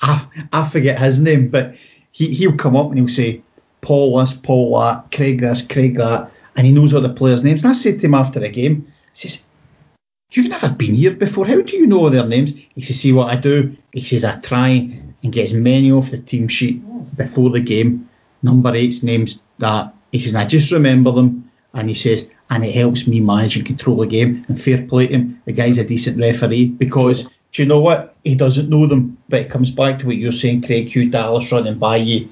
[0.00, 1.74] I I forget his name, but
[2.12, 3.42] he he'll come up and he'll say,
[3.82, 7.62] Paul this, Paul that, Craig this, Craig that, and he knows all the players' names.
[7.62, 9.44] And I said to him after the game, he says,
[10.30, 11.46] You've never been here before.
[11.46, 12.54] How do you know their names?
[12.74, 13.76] He says, See what I do?
[13.92, 14.68] He says, I try
[15.22, 16.80] and get as many off the team sheet
[17.16, 18.08] before the game.
[18.42, 19.94] Number eight's names that.
[20.10, 21.50] He says, I just remember them.
[21.74, 24.44] And he says, and it helps me manage and control the game.
[24.46, 28.14] And fair play to him, the guy's a decent referee because do you know what?
[28.24, 31.50] He doesn't know them, but it comes back to what you're saying, Craig Hugh Dallas
[31.50, 32.28] running by you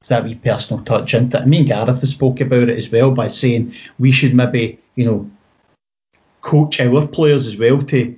[0.00, 1.42] it's that wee personal touch into it.
[1.42, 5.04] I mean, Gareth has spoke about it as well by saying we should maybe, you
[5.04, 5.30] know,
[6.40, 8.16] coach our players as well to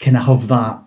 [0.00, 0.82] kind of have that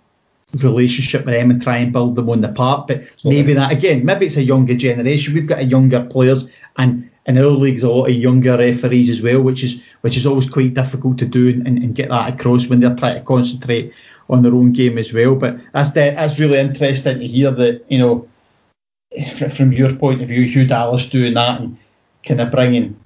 [0.64, 2.88] relationship with them and try and build them on the part.
[2.88, 5.36] But maybe that again, maybe it's a younger generation.
[5.36, 6.48] We've got a younger players
[6.78, 10.26] and in our leagues a lot of younger referees as well, which is which is
[10.26, 13.94] always quite difficult to do and, and get that across when they're trying to concentrate
[14.28, 15.36] on their own game as well.
[15.36, 18.28] But that's the, that's really interesting to hear that you know
[19.24, 21.78] from your point of view, Hugh Dallas doing that and
[22.24, 23.00] kind of bringing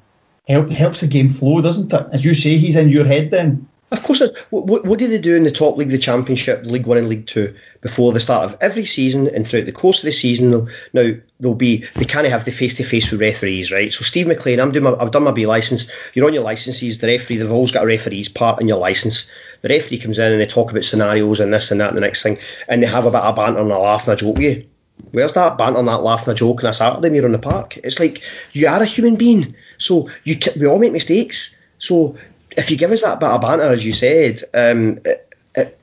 [0.48, 2.08] help helps the game flow, doesn't it?
[2.12, 3.68] As you say, he's in your head then.
[3.92, 7.00] Of course, what, what, do they do in the top league, the Championship, League One
[7.00, 10.12] and League Two before the start of every season and throughout the course of the
[10.12, 10.70] season?
[10.94, 13.92] Now they'll be they kind of have the face to face with referees, right?
[13.92, 15.90] So Steve McLean, I'm doing my, I've done my B license.
[16.14, 17.00] You're on your licenses.
[17.00, 19.30] The referee, they've always got a referee's part in your license.
[19.62, 22.02] The referee comes in and they talk about scenarios and this and that and the
[22.02, 22.38] next thing,
[22.68, 24.68] and they have a bit of banter and a laugh and a joke with you.
[25.12, 27.32] Where's that banter and that laugh and a joke on a Saturday when you're in
[27.32, 27.78] the park?
[27.78, 28.22] It's like
[28.52, 31.58] you are a human being, so you we all make mistakes.
[31.78, 32.18] So
[32.56, 35.80] if you give us that bit of banter, as you said, um, it, it,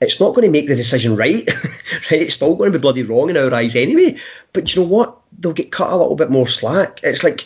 [0.00, 1.46] it's not going to make the decision right.
[2.10, 2.22] right?
[2.22, 4.18] It's still going to be bloody wrong in our eyes anyway.
[4.52, 5.18] But you know what?
[5.38, 7.00] They'll get cut a little bit more slack.
[7.02, 7.44] It's like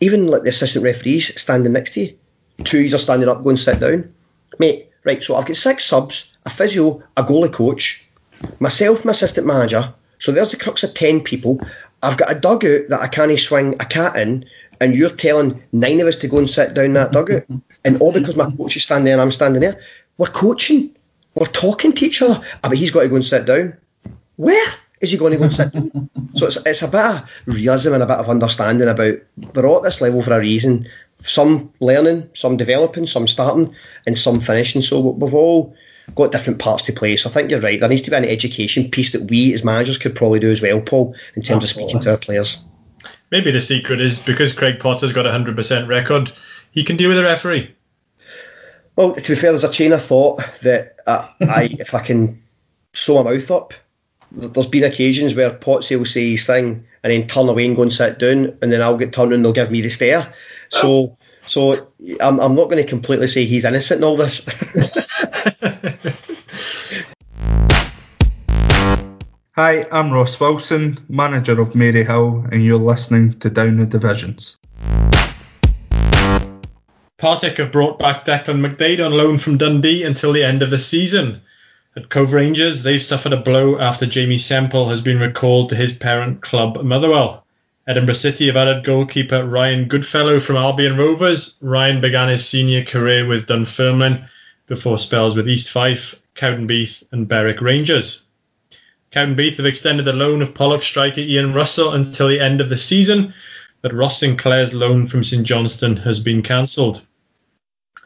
[0.00, 2.18] even like the assistant referees standing next to you.
[2.64, 4.12] Two are standing up, going sit down.
[4.58, 8.04] Mate, right, so I've got six subs, a physio, a goalie coach,
[8.58, 9.94] myself, my assistant manager.
[10.18, 11.60] So there's the crux of 10 people.
[12.02, 14.44] I've got a dugout that I can't swing a cat in,
[14.80, 17.44] and you're telling nine of us to go and sit down that dugout.
[17.84, 19.80] and all because my coach is standing there and I'm standing there.
[20.16, 20.94] We're coaching.
[21.34, 22.40] We're talking to each other.
[22.62, 23.76] Ah, but he's got to go and sit down.
[24.36, 24.66] Where
[25.00, 26.10] is he going to go and sit down?
[26.34, 29.14] so it's, it's a bit of realism and a bit of understanding about
[29.54, 30.86] we're all at this level for a reason.
[31.20, 33.74] Some learning, some developing, some starting,
[34.06, 34.82] and some finishing.
[34.82, 35.74] So we've all
[36.14, 37.16] got different parts to play.
[37.16, 37.78] So I think you're right.
[37.78, 40.62] There needs to be an education piece that we as managers could probably do as
[40.62, 41.82] well, Paul, in terms Absolutely.
[41.82, 42.62] of speaking to our players.
[43.30, 46.32] Maybe the secret is because Craig Potter's got a 100% record,
[46.70, 47.74] he can deal with a referee.
[48.96, 52.42] Well, to be fair, there's a chain of thought that uh, I, if I can
[52.94, 53.74] sew my mouth up,
[54.32, 57.82] there's been occasions where Potsy will say his thing and then turn away and go
[57.82, 60.34] and sit down, and then I'll get turned and they'll give me the stare.
[60.68, 61.16] So,
[61.48, 61.88] so
[62.20, 64.44] I'm, I'm not going to completely say he's innocent in all this.
[69.54, 74.56] Hi, I'm Ross Wilson, manager of Maryhill, and you're listening to Down the Divisions.
[77.16, 80.78] Partick have brought back Declan McDaid on loan from Dundee until the end of the
[80.78, 81.40] season.
[81.96, 85.92] At Cove Rangers, they've suffered a blow after Jamie Semple has been recalled to his
[85.92, 87.44] parent club, Motherwell.
[87.88, 91.56] Edinburgh City have added goalkeeper Ryan Goodfellow from Albion Rovers.
[91.62, 94.28] Ryan began his senior career with Dunfermline
[94.66, 98.20] before spells with East Fife, Cowdenbeath, and Berwick Rangers.
[99.10, 102.76] Cowdenbeath have extended the loan of Pollok striker Ian Russell until the end of the
[102.76, 103.32] season,
[103.80, 107.06] but Ross Sinclair's loan from St Johnstone has been cancelled.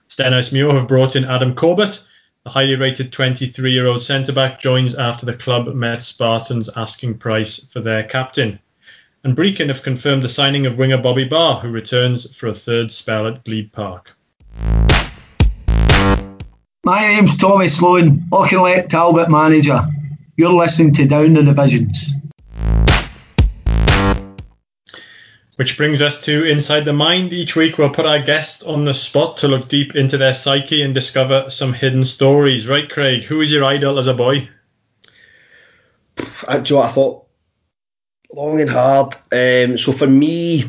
[0.09, 2.01] Stenhousemuir have brought in Adam Corbett.
[2.45, 7.19] The highly rated 23 year old centre back joins after the club met Spartans asking
[7.19, 8.61] price for their captain.
[9.25, 12.91] And Brechin have confirmed the signing of winger Bobby Barr, who returns for a third
[12.91, 14.17] spell at Glebe Park.
[16.85, 19.81] My name's Tommy Sloan, Auchinleck Talbot manager.
[20.37, 22.15] You're listening to Down the Divisions.
[25.55, 27.33] Which brings us to Inside the Mind.
[27.33, 30.83] Each week we'll put our guest on the spot to look deep into their psyche
[30.83, 32.67] and discover some hidden stories.
[32.67, 34.49] Right, Craig, who was your idol as a boy?
[36.17, 36.25] Do
[36.65, 37.22] you know I thought?
[38.33, 39.15] Long and hard.
[39.31, 40.65] Um, so for me,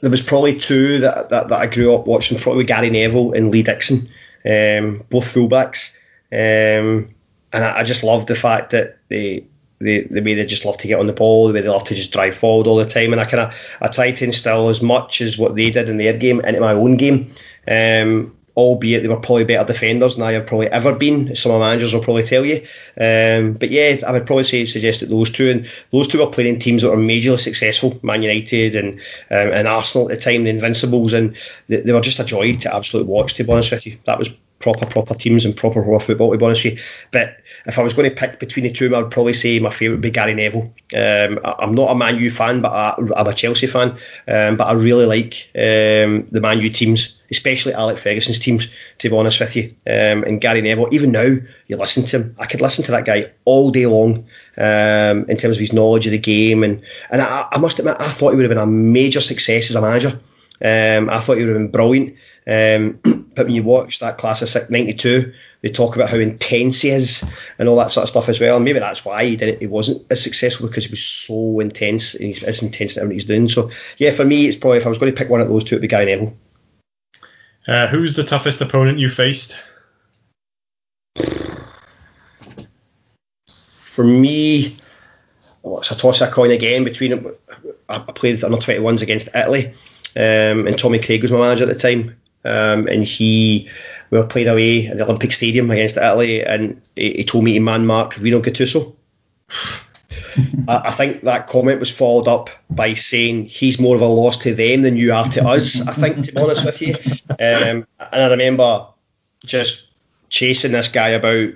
[0.00, 3.50] there was probably two that, that, that I grew up watching, probably Gary Neville and
[3.50, 4.08] Lee Dixon,
[4.44, 5.94] um, both fullbacks.
[6.30, 7.14] Um,
[7.52, 9.46] and I, I just love the fact that they
[9.80, 11.84] the, the way they just love to get on the ball, the way they love
[11.84, 13.12] to just drive forward all the time.
[13.12, 15.98] And I kind of I tried to instill as much as what they did in
[15.98, 17.32] their game into my own game.
[17.66, 21.36] Um, albeit they were probably better defenders than I have probably ever been.
[21.36, 22.66] Some of my managers will probably tell you.
[23.00, 26.26] Um, but yeah, I would probably say suggest that those two and those two were
[26.26, 28.94] playing in teams that were majorly successful, Man United and
[29.30, 31.36] um, and Arsenal at the time, the Invincibles, and
[31.68, 33.34] they, they were just a joy to absolutely watch.
[33.34, 34.28] To be honest with you, that was
[34.58, 36.80] proper proper teams and proper football to be honest with you.
[37.12, 37.36] But
[37.66, 39.98] if I was going to pick between the two, I would probably say my favourite
[39.98, 40.72] would be Gary Neville.
[40.96, 43.90] Um, I, am not a Man U fan, but I, am a Chelsea fan.
[44.26, 48.68] Um, but I really like um, the Man U teams, especially Alec Ferguson's teams.
[48.98, 50.88] To be honest with you, um, and Gary Neville.
[50.92, 52.36] Even now, you listen to him.
[52.38, 54.26] I could listen to that guy all day long
[54.56, 57.96] um, in terms of his knowledge of the game, and and I, I must admit,
[58.00, 60.20] I thought he would have been a major success as a manager.
[60.60, 62.16] Um, I thought he would have been brilliant.
[62.46, 63.00] Um,
[63.34, 67.24] but when you watch that class of 92, they talk about how intense he is
[67.58, 68.56] and all that sort of stuff as well.
[68.56, 72.14] And maybe that's why he didn't, he wasn't as successful because he was so intense
[72.14, 73.48] and he's as intense in what he's doing.
[73.48, 75.64] So yeah, for me, it's probably if I was going to pick one of those
[75.64, 76.36] two, it'd be Gary Neville.
[77.68, 79.58] Uh, who's the toughest opponent you faced?
[83.80, 84.78] For me,
[85.62, 87.30] well, it's a toss a coin again between.
[87.90, 89.74] I played under 21s against Italy,
[90.16, 93.68] um, and Tommy Craig was my manager at the time um, and he
[94.10, 97.54] we were playing away at the Olympic Stadium against Italy, and he, he told me
[97.54, 98.96] to man mark Rino Gattuso.
[100.68, 104.54] I, think that comment was followed up by saying he's more of a loss to
[104.54, 105.86] them than you are to us.
[105.86, 106.94] I think, to be honest with you,
[107.30, 108.88] um, and I remember
[109.44, 109.88] just
[110.28, 111.54] chasing this guy about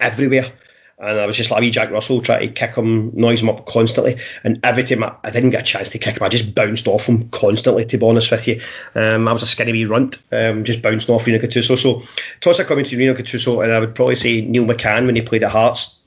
[0.00, 0.52] everywhere.
[1.00, 3.66] And I was just like wee Jack Russell trying to kick him, noise him up
[3.66, 4.18] constantly.
[4.42, 6.88] And every time I, I didn't get a chance to kick him, I just bounced
[6.88, 8.60] off him constantly, to be honest with you.
[8.96, 11.78] Um, I was a skinny wee runt, um, just bouncing off Rino Gattuso.
[11.78, 12.02] So
[12.40, 15.22] toss a coming to Rino Gattuso, and I would probably say Neil McCann when he
[15.22, 15.97] played at Hearts.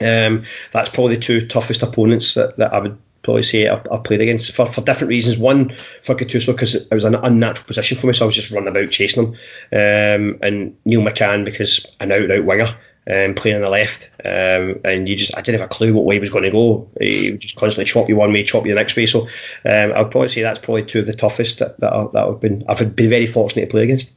[0.00, 3.98] Um, that's probably the two toughest opponents that, that I would probably say I, I
[4.02, 5.38] played against for, for different reasons.
[5.38, 5.70] One
[6.02, 8.68] for Gattuso because it was an unnatural position for me, so I was just running
[8.68, 9.32] about chasing him.
[9.72, 12.76] Um, and Neil McCann because an out and out winger
[13.10, 16.04] um, playing on the left, um, and you just I didn't have a clue what
[16.04, 16.88] way he was going to go.
[17.00, 19.06] He would just constantly chop you one way, chop you the next way.
[19.06, 22.06] So um, I would probably say that's probably two of the toughest that, that, I,
[22.12, 24.12] that I've been I've been very fortunate to play against.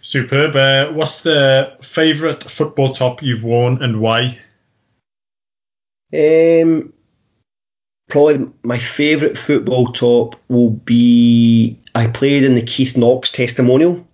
[0.00, 0.56] Superb.
[0.56, 4.38] Uh, what's the favourite football top you've worn and why?
[6.12, 6.92] Um,
[8.08, 14.06] probably my favourite football top will be I played in the Keith Knox testimonial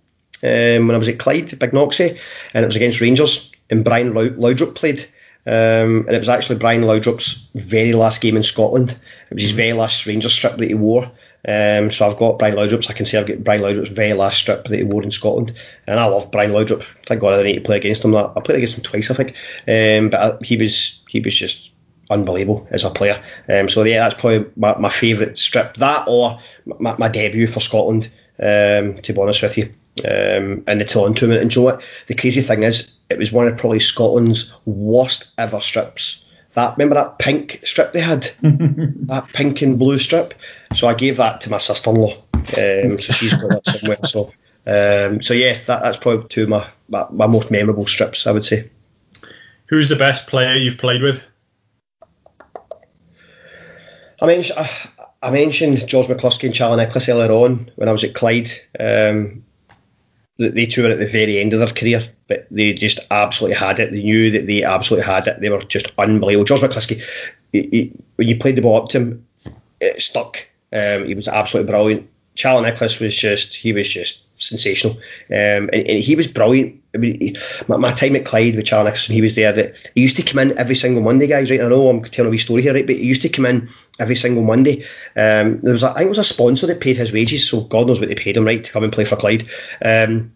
[0.43, 2.17] um, when I was at Clyde, Big Knoxy,
[2.53, 5.07] and it was against Rangers, and Brian Laudrup played.
[5.47, 8.91] Um, and it was actually Brian Laudrup's very last game in Scotland.
[9.29, 11.11] It was his very last Rangers strip that he wore.
[11.47, 12.89] Um, so I've got Brian Laudrup's.
[12.89, 15.53] I can say I've got Brian Laudrup's very last strip that he wore in Scotland,
[15.85, 16.83] and I love Brian Laudrup.
[17.05, 18.15] Thank God I didn't need to play against him.
[18.15, 19.35] I played against him twice, I think.
[19.67, 21.74] Um, but I, he was he was just
[22.09, 23.23] unbelievable as a player.
[23.49, 25.75] Um, so yeah, that's probably my, my favourite strip.
[25.75, 28.09] That or my, my debut for Scotland.
[28.37, 31.41] Um, to be honest with you, um, in the Toulon tournament.
[31.41, 31.83] And you know what?
[32.07, 36.25] The crazy thing is, it was one of probably Scotland's worst ever strips.
[36.53, 40.33] That remember that pink strip they had, that pink and blue strip.
[40.73, 42.13] So I gave that to my sister-in-law.
[42.33, 44.03] Um, so she's got that somewhere.
[44.03, 44.33] So
[44.67, 48.25] um, so yeah, that, that's probably two of my, my my most memorable strips.
[48.25, 48.69] I would say.
[49.67, 51.23] Who's the best player you've played with?
[54.21, 54.69] I mentioned I,
[55.21, 58.51] I mentioned George McCluskey and Charlie Nicholas earlier on when I was at Clyde.
[58.79, 59.43] Um,
[60.37, 63.79] they two were at the very end of their career, but they just absolutely had
[63.79, 63.91] it.
[63.91, 65.39] They knew that they absolutely had it.
[65.39, 66.45] They were just unbelievable.
[66.45, 67.01] George McCluskey,
[67.51, 69.27] he, he, when you played the ball up to him,
[69.79, 70.45] it stuck.
[70.73, 72.09] Um, he was absolutely brilliant.
[72.35, 74.95] Charlie Nicholas was just, he was just sensational.
[75.29, 76.81] Um, and, and, he was brilliant.
[76.93, 79.51] I mean, he, my, my, time at Clyde with Charlie Nicholas, he was there.
[79.51, 81.49] That he used to come in every single Monday, guys.
[81.49, 81.61] Right?
[81.61, 82.85] I know I'm telling a wee story here, right?
[82.85, 83.69] But he used to come in
[83.99, 84.83] every single Monday.
[85.15, 87.61] Um, there was, a, I think, it was a sponsor that paid his wages, so
[87.61, 89.47] God knows what they paid him, right, to come and play for Clyde.
[89.83, 90.33] Um,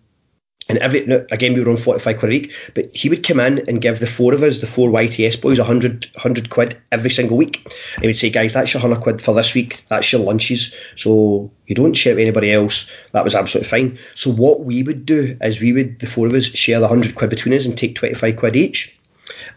[0.70, 1.00] and every
[1.32, 4.00] again we were on 45 quid a week, but he would come in and give
[4.00, 7.66] the four of us, the four YTS boys, 100, 100 quid every single week.
[7.96, 9.84] And he would say, guys, that's your 100 quid for this week.
[9.88, 10.76] That's your lunches.
[10.96, 12.92] So you don't share with anybody else.
[13.12, 14.00] That was absolutely fine.
[14.14, 17.16] So what we would do is we would, the four of us, share the 100
[17.16, 18.96] quid between us and take 25 quid each.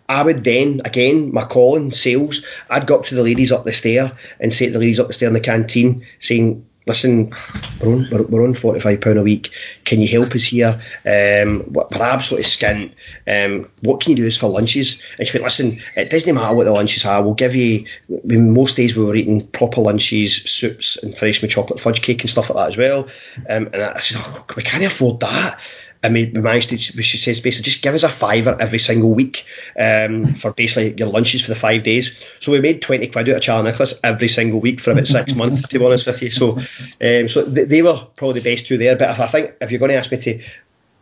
[0.09, 3.73] I would then, again, my calling, sales, I'd go up to the ladies up the
[3.73, 7.33] stair and say to the ladies up the stair in the canteen, saying, listen,
[7.81, 9.51] we're on, we're, we're on £45 a week.
[9.85, 10.81] Can you help us here?
[11.07, 12.93] Um, we're absolutely skint.
[13.27, 15.03] Um, what can you do is for lunches?
[15.19, 17.23] And she went, listen, it doesn't matter what the lunches are.
[17.23, 17.87] We'll give you,
[18.25, 22.31] most days we were eating proper lunches, soups and fresh with chocolate fudge cake and
[22.31, 23.09] stuff like that as well.
[23.49, 25.59] Um, and I said, oh, we can't afford that.
[26.05, 29.15] I mean, we managed to, she says basically just give us a fiver every single
[29.15, 29.47] week
[29.79, 32.21] um, for basically your lunches for the five days.
[32.41, 35.35] So we made 20 quid out of Charlie Nicholas every single week for about six
[35.35, 36.31] months, to be honest with you.
[36.33, 38.97] So um, so th- they were probably the best two there.
[38.97, 40.41] But I think, if you're going to ask me to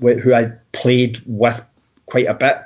[0.00, 1.64] who I played with
[2.04, 2.58] quite a bit,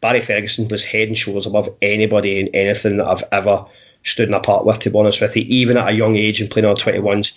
[0.00, 3.66] Barry Ferguson was head and shoulders above anybody in anything that I've ever
[4.02, 5.44] stood in a part with, to be honest with you.
[5.46, 7.32] Even at a young age and playing on 21s,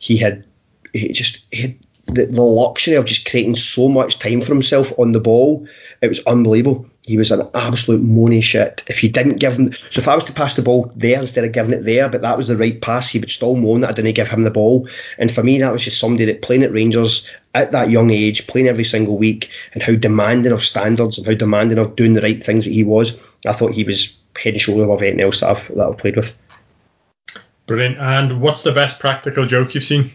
[0.00, 0.44] he had
[0.92, 1.78] he just he had
[2.14, 5.66] the, the luxury of just creating so much time for himself on the ball,
[6.00, 6.86] it was unbelievable.
[7.02, 8.82] He was an absolute money shit.
[8.86, 11.44] If you didn't give him, so if I was to pass the ball there instead
[11.44, 13.90] of giving it there, but that was the right pass, he would still moan that
[13.90, 14.88] I didn't give him the ball.
[15.18, 18.46] And for me, that was just somebody that playing at Rangers at that young age,
[18.46, 22.22] playing every single week, and how demanding of standards and how demanding of doing the
[22.22, 23.20] right things that he was.
[23.46, 26.16] I thought he was head and shoulders above anything else that I've that I've played
[26.16, 26.36] with.
[27.66, 27.98] Brilliant.
[27.98, 30.10] And what's the best practical joke you've seen?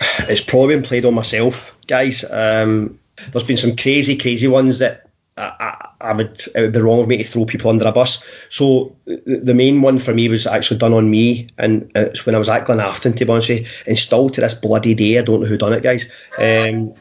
[0.00, 2.24] It's probably been played on myself, guys.
[2.28, 2.98] Um,
[3.32, 5.52] there's been some crazy, crazy ones that I,
[6.00, 8.24] I, I, would it would be wrong of me to throw people under a bus.
[8.48, 12.34] So the, the main one for me was actually done on me, and it's when
[12.34, 15.18] I was at Glenafton, to be honest with you, and still to this bloody day,
[15.18, 16.06] I don't know who done it, guys.
[16.40, 16.94] Um,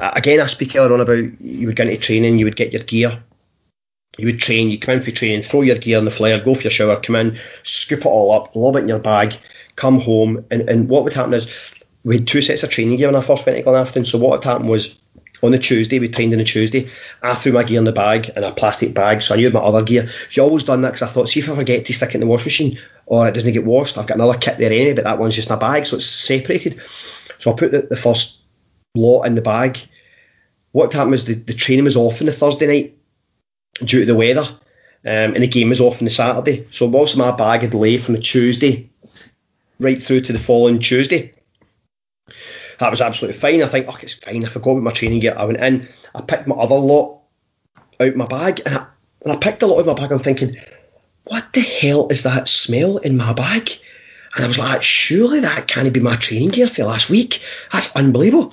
[0.00, 2.82] again, I speak earlier on about you would get into training, you would get your
[2.82, 3.22] gear.
[4.18, 6.54] You would train, you come in for training, throw your gear in the flare, go
[6.54, 9.36] for your shower, come in, scoop it all up, lob it in your bag,
[9.74, 11.74] come home, and, and what would happen is
[12.06, 14.06] we had two sets of training gear when I first went to Glenafton.
[14.06, 14.96] So what had happened was
[15.42, 16.88] on the Tuesday, we trained on the Tuesday.
[17.20, 19.58] I threw my gear in the bag in a plastic bag, so I knew my
[19.58, 20.08] other gear.
[20.30, 22.20] You always done that because I thought, see if I forget to stick it in
[22.20, 25.02] the washing machine or it doesn't get washed, I've got another kit there anyway, but
[25.02, 26.80] that one's just in a bag, so it's separated.
[27.38, 28.40] So I put the, the first
[28.94, 29.76] lot in the bag,
[30.70, 32.98] what happened was the, the training was off on the Thursday night
[33.84, 34.60] due to the weather, um,
[35.04, 36.68] and the game was off on the Saturday.
[36.70, 38.90] So most of my bag had lay from the Tuesday
[39.80, 41.32] right through to the following Tuesday.
[42.78, 43.62] That was absolutely fine.
[43.62, 44.44] I think, oh, it's fine.
[44.44, 45.34] I forgot about my training gear.
[45.36, 47.22] I went in, I picked my other lot
[48.00, 48.86] out my bag, and I,
[49.22, 50.12] and I picked a lot out my bag.
[50.12, 50.56] I'm thinking,
[51.24, 53.70] what the hell is that smell in my bag?
[54.34, 57.42] And I was like, surely that can't be my training gear for last week.
[57.72, 58.52] That's unbelievable.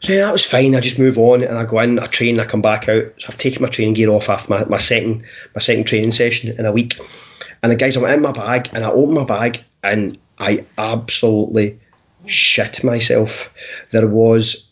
[0.00, 0.74] So yeah, that was fine.
[0.74, 3.14] I just move on and I go in, I train, I come back out.
[3.18, 6.54] So I've taken my training gear off after my, my second my second training session
[6.58, 7.00] in a week.
[7.62, 10.66] And the guys, I went in my bag and I opened my bag and I
[10.76, 11.80] absolutely
[12.26, 13.52] shit myself.
[13.90, 14.70] There was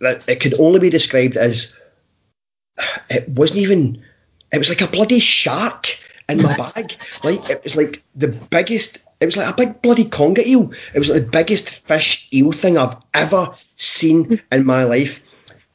[0.00, 1.74] it could only be described as
[3.08, 4.04] it wasn't even.
[4.52, 6.96] It was like a bloody shark in my bag.
[7.22, 8.98] Like it was like the biggest.
[9.20, 10.72] It was like a big bloody conger eel.
[10.94, 15.20] It was like the biggest fish eel thing I've ever seen in my life.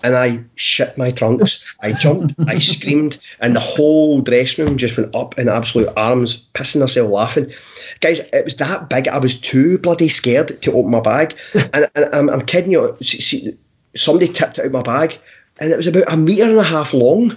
[0.01, 1.75] And I shit my trunks.
[1.81, 6.37] I jumped, I screamed, and the whole dressing room just went up in absolute arms,
[6.53, 7.51] pissing herself laughing.
[7.99, 9.07] Guys, it was that big.
[9.07, 11.35] I was too bloody scared to open my bag.
[11.73, 12.97] And, and I'm, I'm kidding you.
[13.01, 13.57] See,
[13.95, 15.17] somebody tipped it out my bag,
[15.59, 17.33] and it was about a metre and a half long.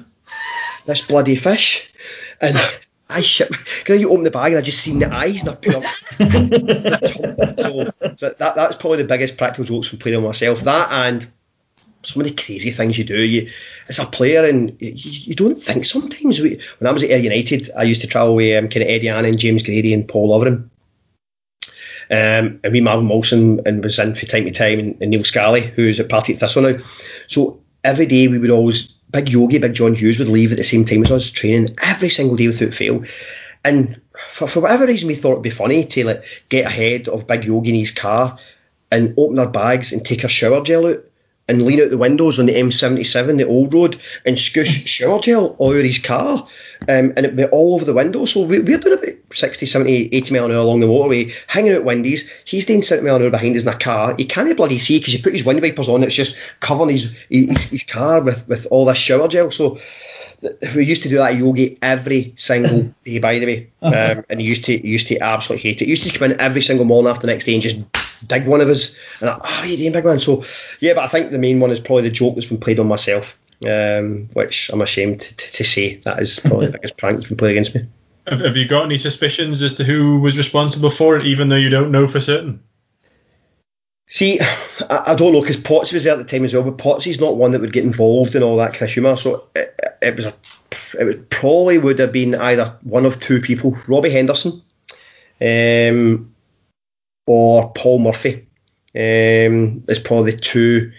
[0.86, 1.92] This bloody fish.
[2.40, 2.56] And
[3.08, 3.50] I shit.
[3.50, 5.82] Because you open the bag and I just seen the eyes and I put up.
[7.58, 10.60] so, so that that's probably the biggest practical jokes from playing on myself.
[10.62, 11.26] That and
[12.04, 13.20] some of the crazy things you do.
[13.20, 13.50] You
[13.88, 16.40] as a player and you, you don't think sometimes.
[16.40, 18.88] We, when I was at Ayr United, I used to travel with um, kind of
[18.88, 20.68] Eddie Annan, James Grady, and Paul Lovren.
[22.10, 25.24] Um, and we Marvin Wilson and was in from time to time, and, and Neil
[25.24, 26.78] Scally, who's at Partick Thistle now.
[27.26, 30.64] So every day we would always Big Yogi, Big John Hughes would leave at the
[30.64, 33.04] same time as us training every single day without fail.
[33.64, 34.00] And
[34.32, 37.44] for, for whatever reason, we thought it'd be funny to like get ahead of Big
[37.44, 38.38] Yogi in his car
[38.90, 41.04] and open our bags and take our shower gel out
[41.48, 45.56] and lean out the windows on the M77, the old road, and scoosh shower gel
[45.58, 46.46] all over his car.
[46.82, 48.24] Um, and it'd be all over the window.
[48.24, 51.74] So we, we're doing about 60, 70, 80 mile an hour along the motorway, hanging
[51.74, 52.30] out windies.
[52.44, 54.14] He's doing 70 mile an hour behind us in a car.
[54.16, 56.02] He can't bloody see because he put his window wipers on.
[56.02, 59.50] It's just covering his, his, his car with, with all this shower gel.
[59.50, 59.78] So
[60.74, 64.46] we used to do that yogi every single day, by the way, um, and he
[64.46, 65.84] used to he used to absolutely hate it.
[65.84, 67.80] He used to come in every single morning after the next day and just
[68.26, 70.18] dig one of us, and I, oh, you doing, big man?
[70.18, 70.44] So
[70.80, 72.88] yeah, but I think the main one is probably the joke that's been played on
[72.88, 77.28] myself, um, which I'm ashamed to, to, say that is probably the biggest prank that's
[77.28, 77.86] been played against me.
[78.26, 81.56] Have, have you got any suspicions as to who was responsible for it, even though
[81.56, 82.62] you don't know for certain?
[84.08, 84.40] See,
[84.90, 87.20] I, I don't know because Potts was there at the time as well, but Potsy's
[87.20, 89.16] not one that would get involved in all that kind of humour.
[89.16, 90.34] So it, it was a,
[90.98, 94.62] it would probably would have been either one of two people, Robbie Henderson,
[95.40, 96.34] um,
[97.26, 98.48] or Paul Murphy.
[98.94, 100.92] Um, is probably the two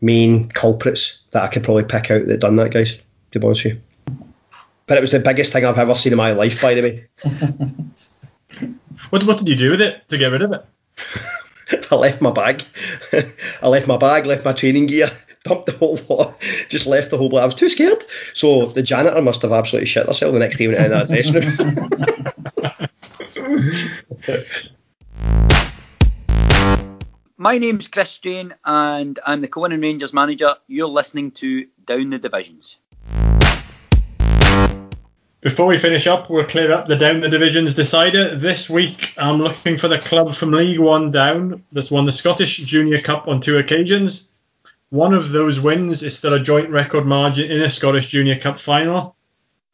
[0.00, 2.98] main culprits that I could probably pick out that done that, guys.
[3.32, 3.80] To be honest with you,
[4.86, 7.06] but it was the biggest thing I've ever seen in my life, by the way.
[9.10, 10.64] what what did you do with it to get rid of it?
[11.90, 12.62] I left my bag.
[13.62, 15.10] I left my bag, left my training gear,
[15.48, 17.42] dumped the whole lot, just left the whole lot.
[17.42, 18.04] I was too scared.
[18.34, 21.34] So the janitor must have absolutely shit herself the next day when in that dressing
[21.34, 21.58] room.
[27.36, 30.54] My name's Chris Jane and I'm the Conan Rangers manager.
[30.68, 32.76] You're listening to Down the Divisions.
[35.40, 38.36] Before we finish up, we'll clear up the down the divisions decider.
[38.36, 42.58] This week, I'm looking for the club from League One down that's won the Scottish
[42.58, 44.28] Junior Cup on two occasions.
[44.92, 48.58] One of those wins is still a joint record margin in a Scottish Junior Cup
[48.58, 49.16] final.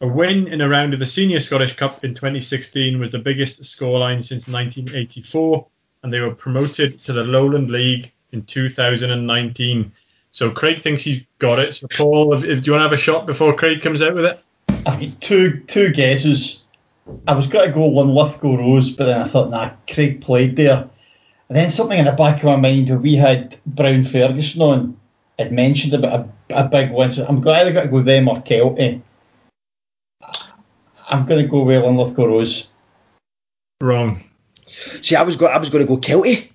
[0.00, 3.60] A win in a round of the Senior Scottish Cup in 2016 was the biggest
[3.62, 5.66] scoreline since 1984,
[6.04, 9.90] and they were promoted to the Lowland League in 2019.
[10.30, 11.74] So Craig thinks he's got it.
[11.74, 14.38] So Paul, do you want to have a shot before Craig comes out with it?
[14.86, 16.64] I've got two two guesses.
[17.26, 20.88] I was going to go Linlithgow Rose, but then I thought, nah, Craig played there.
[21.48, 24.97] And then something in the back of my mind we had Brown Ferguson on,
[25.38, 27.12] had mentioned about a, a big win.
[27.12, 28.78] So I'm either got to go them or Kelty.
[28.78, 28.98] Eh.
[31.08, 32.70] I'm going to go with Linlithgow Rose.
[33.80, 34.22] Wrong.
[34.66, 36.50] See, I was go- I was going to go Kelty.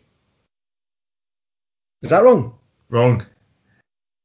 [2.01, 2.55] Is that wrong?
[2.89, 3.25] Wrong.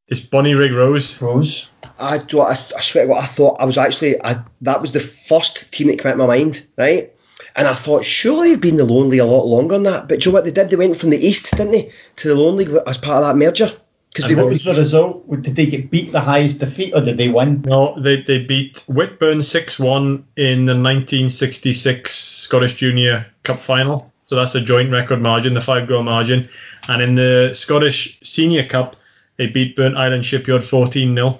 [0.08, 1.20] It's Bonnyrigg Rose.
[1.20, 1.70] Rose.
[1.98, 5.00] I, I, I swear to God, I thought I was actually I, that was the
[5.00, 7.12] first team that came into my mind, right?
[7.54, 10.08] And I thought surely they've been the Lonely a lot longer than that.
[10.08, 10.70] But do you know what they did?
[10.70, 13.72] They went from the east, didn't they, to the Lonely as part of that merger.
[14.12, 15.42] Because what was the result?
[15.42, 17.62] Did they get beat the highest defeat, or did they win?
[17.66, 24.12] No, they they beat Whitburn six one in the 1966 Scottish Junior Cup final.
[24.26, 26.48] So that's a joint record margin, the five goal margin.
[26.86, 28.96] And in the Scottish Senior Cup,
[29.38, 31.38] They beat Burntisland Shipyard 14 0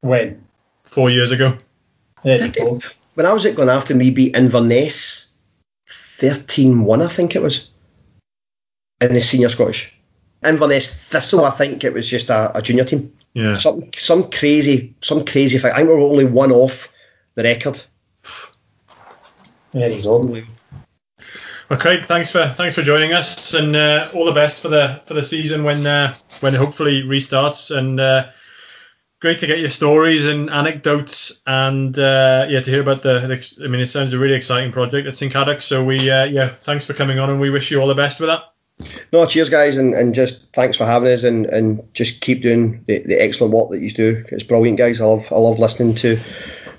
[0.00, 0.42] When?
[0.84, 1.56] four years ago.
[2.24, 2.80] There you go.
[3.14, 5.28] When I was at Glenafton, we beat Inverness
[5.88, 7.68] 13-1, I think it was,
[9.00, 9.96] in the senior Scottish.
[10.44, 13.12] Inverness Thistle, I think it was just a, a junior team.
[13.34, 13.54] Yeah.
[13.54, 15.72] Some some crazy some crazy thing.
[15.72, 16.88] I think we're only one off
[17.34, 17.82] the record.
[19.72, 20.42] There you go.
[21.68, 25.00] Well, Craig, thanks for thanks for joining us, and uh, all the best for the
[25.06, 27.74] for the season when uh, when it hopefully restarts.
[27.76, 28.30] And uh,
[29.20, 33.64] great to get your stories and anecdotes, and uh, yeah, to hear about the, the.
[33.64, 35.62] I mean, it sounds a really exciting project at St Cadoc.
[35.62, 38.20] So we uh, yeah, thanks for coming on, and we wish you all the best
[38.20, 38.53] with that.
[39.12, 42.82] No, cheers guys, and, and just thanks for having us, and, and just keep doing
[42.86, 44.24] the, the excellent work that you do.
[44.32, 45.00] It's brilliant, guys.
[45.00, 46.18] I love I love listening to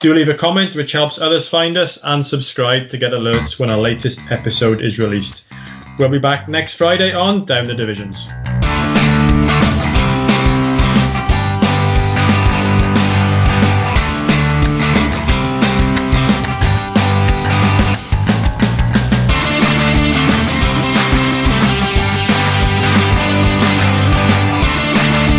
[0.00, 3.70] Do leave a comment, which helps others find us, and subscribe to get alerts when
[3.70, 5.44] our latest episode is released.
[5.98, 8.26] We'll be back next Friday on Down the Divisions.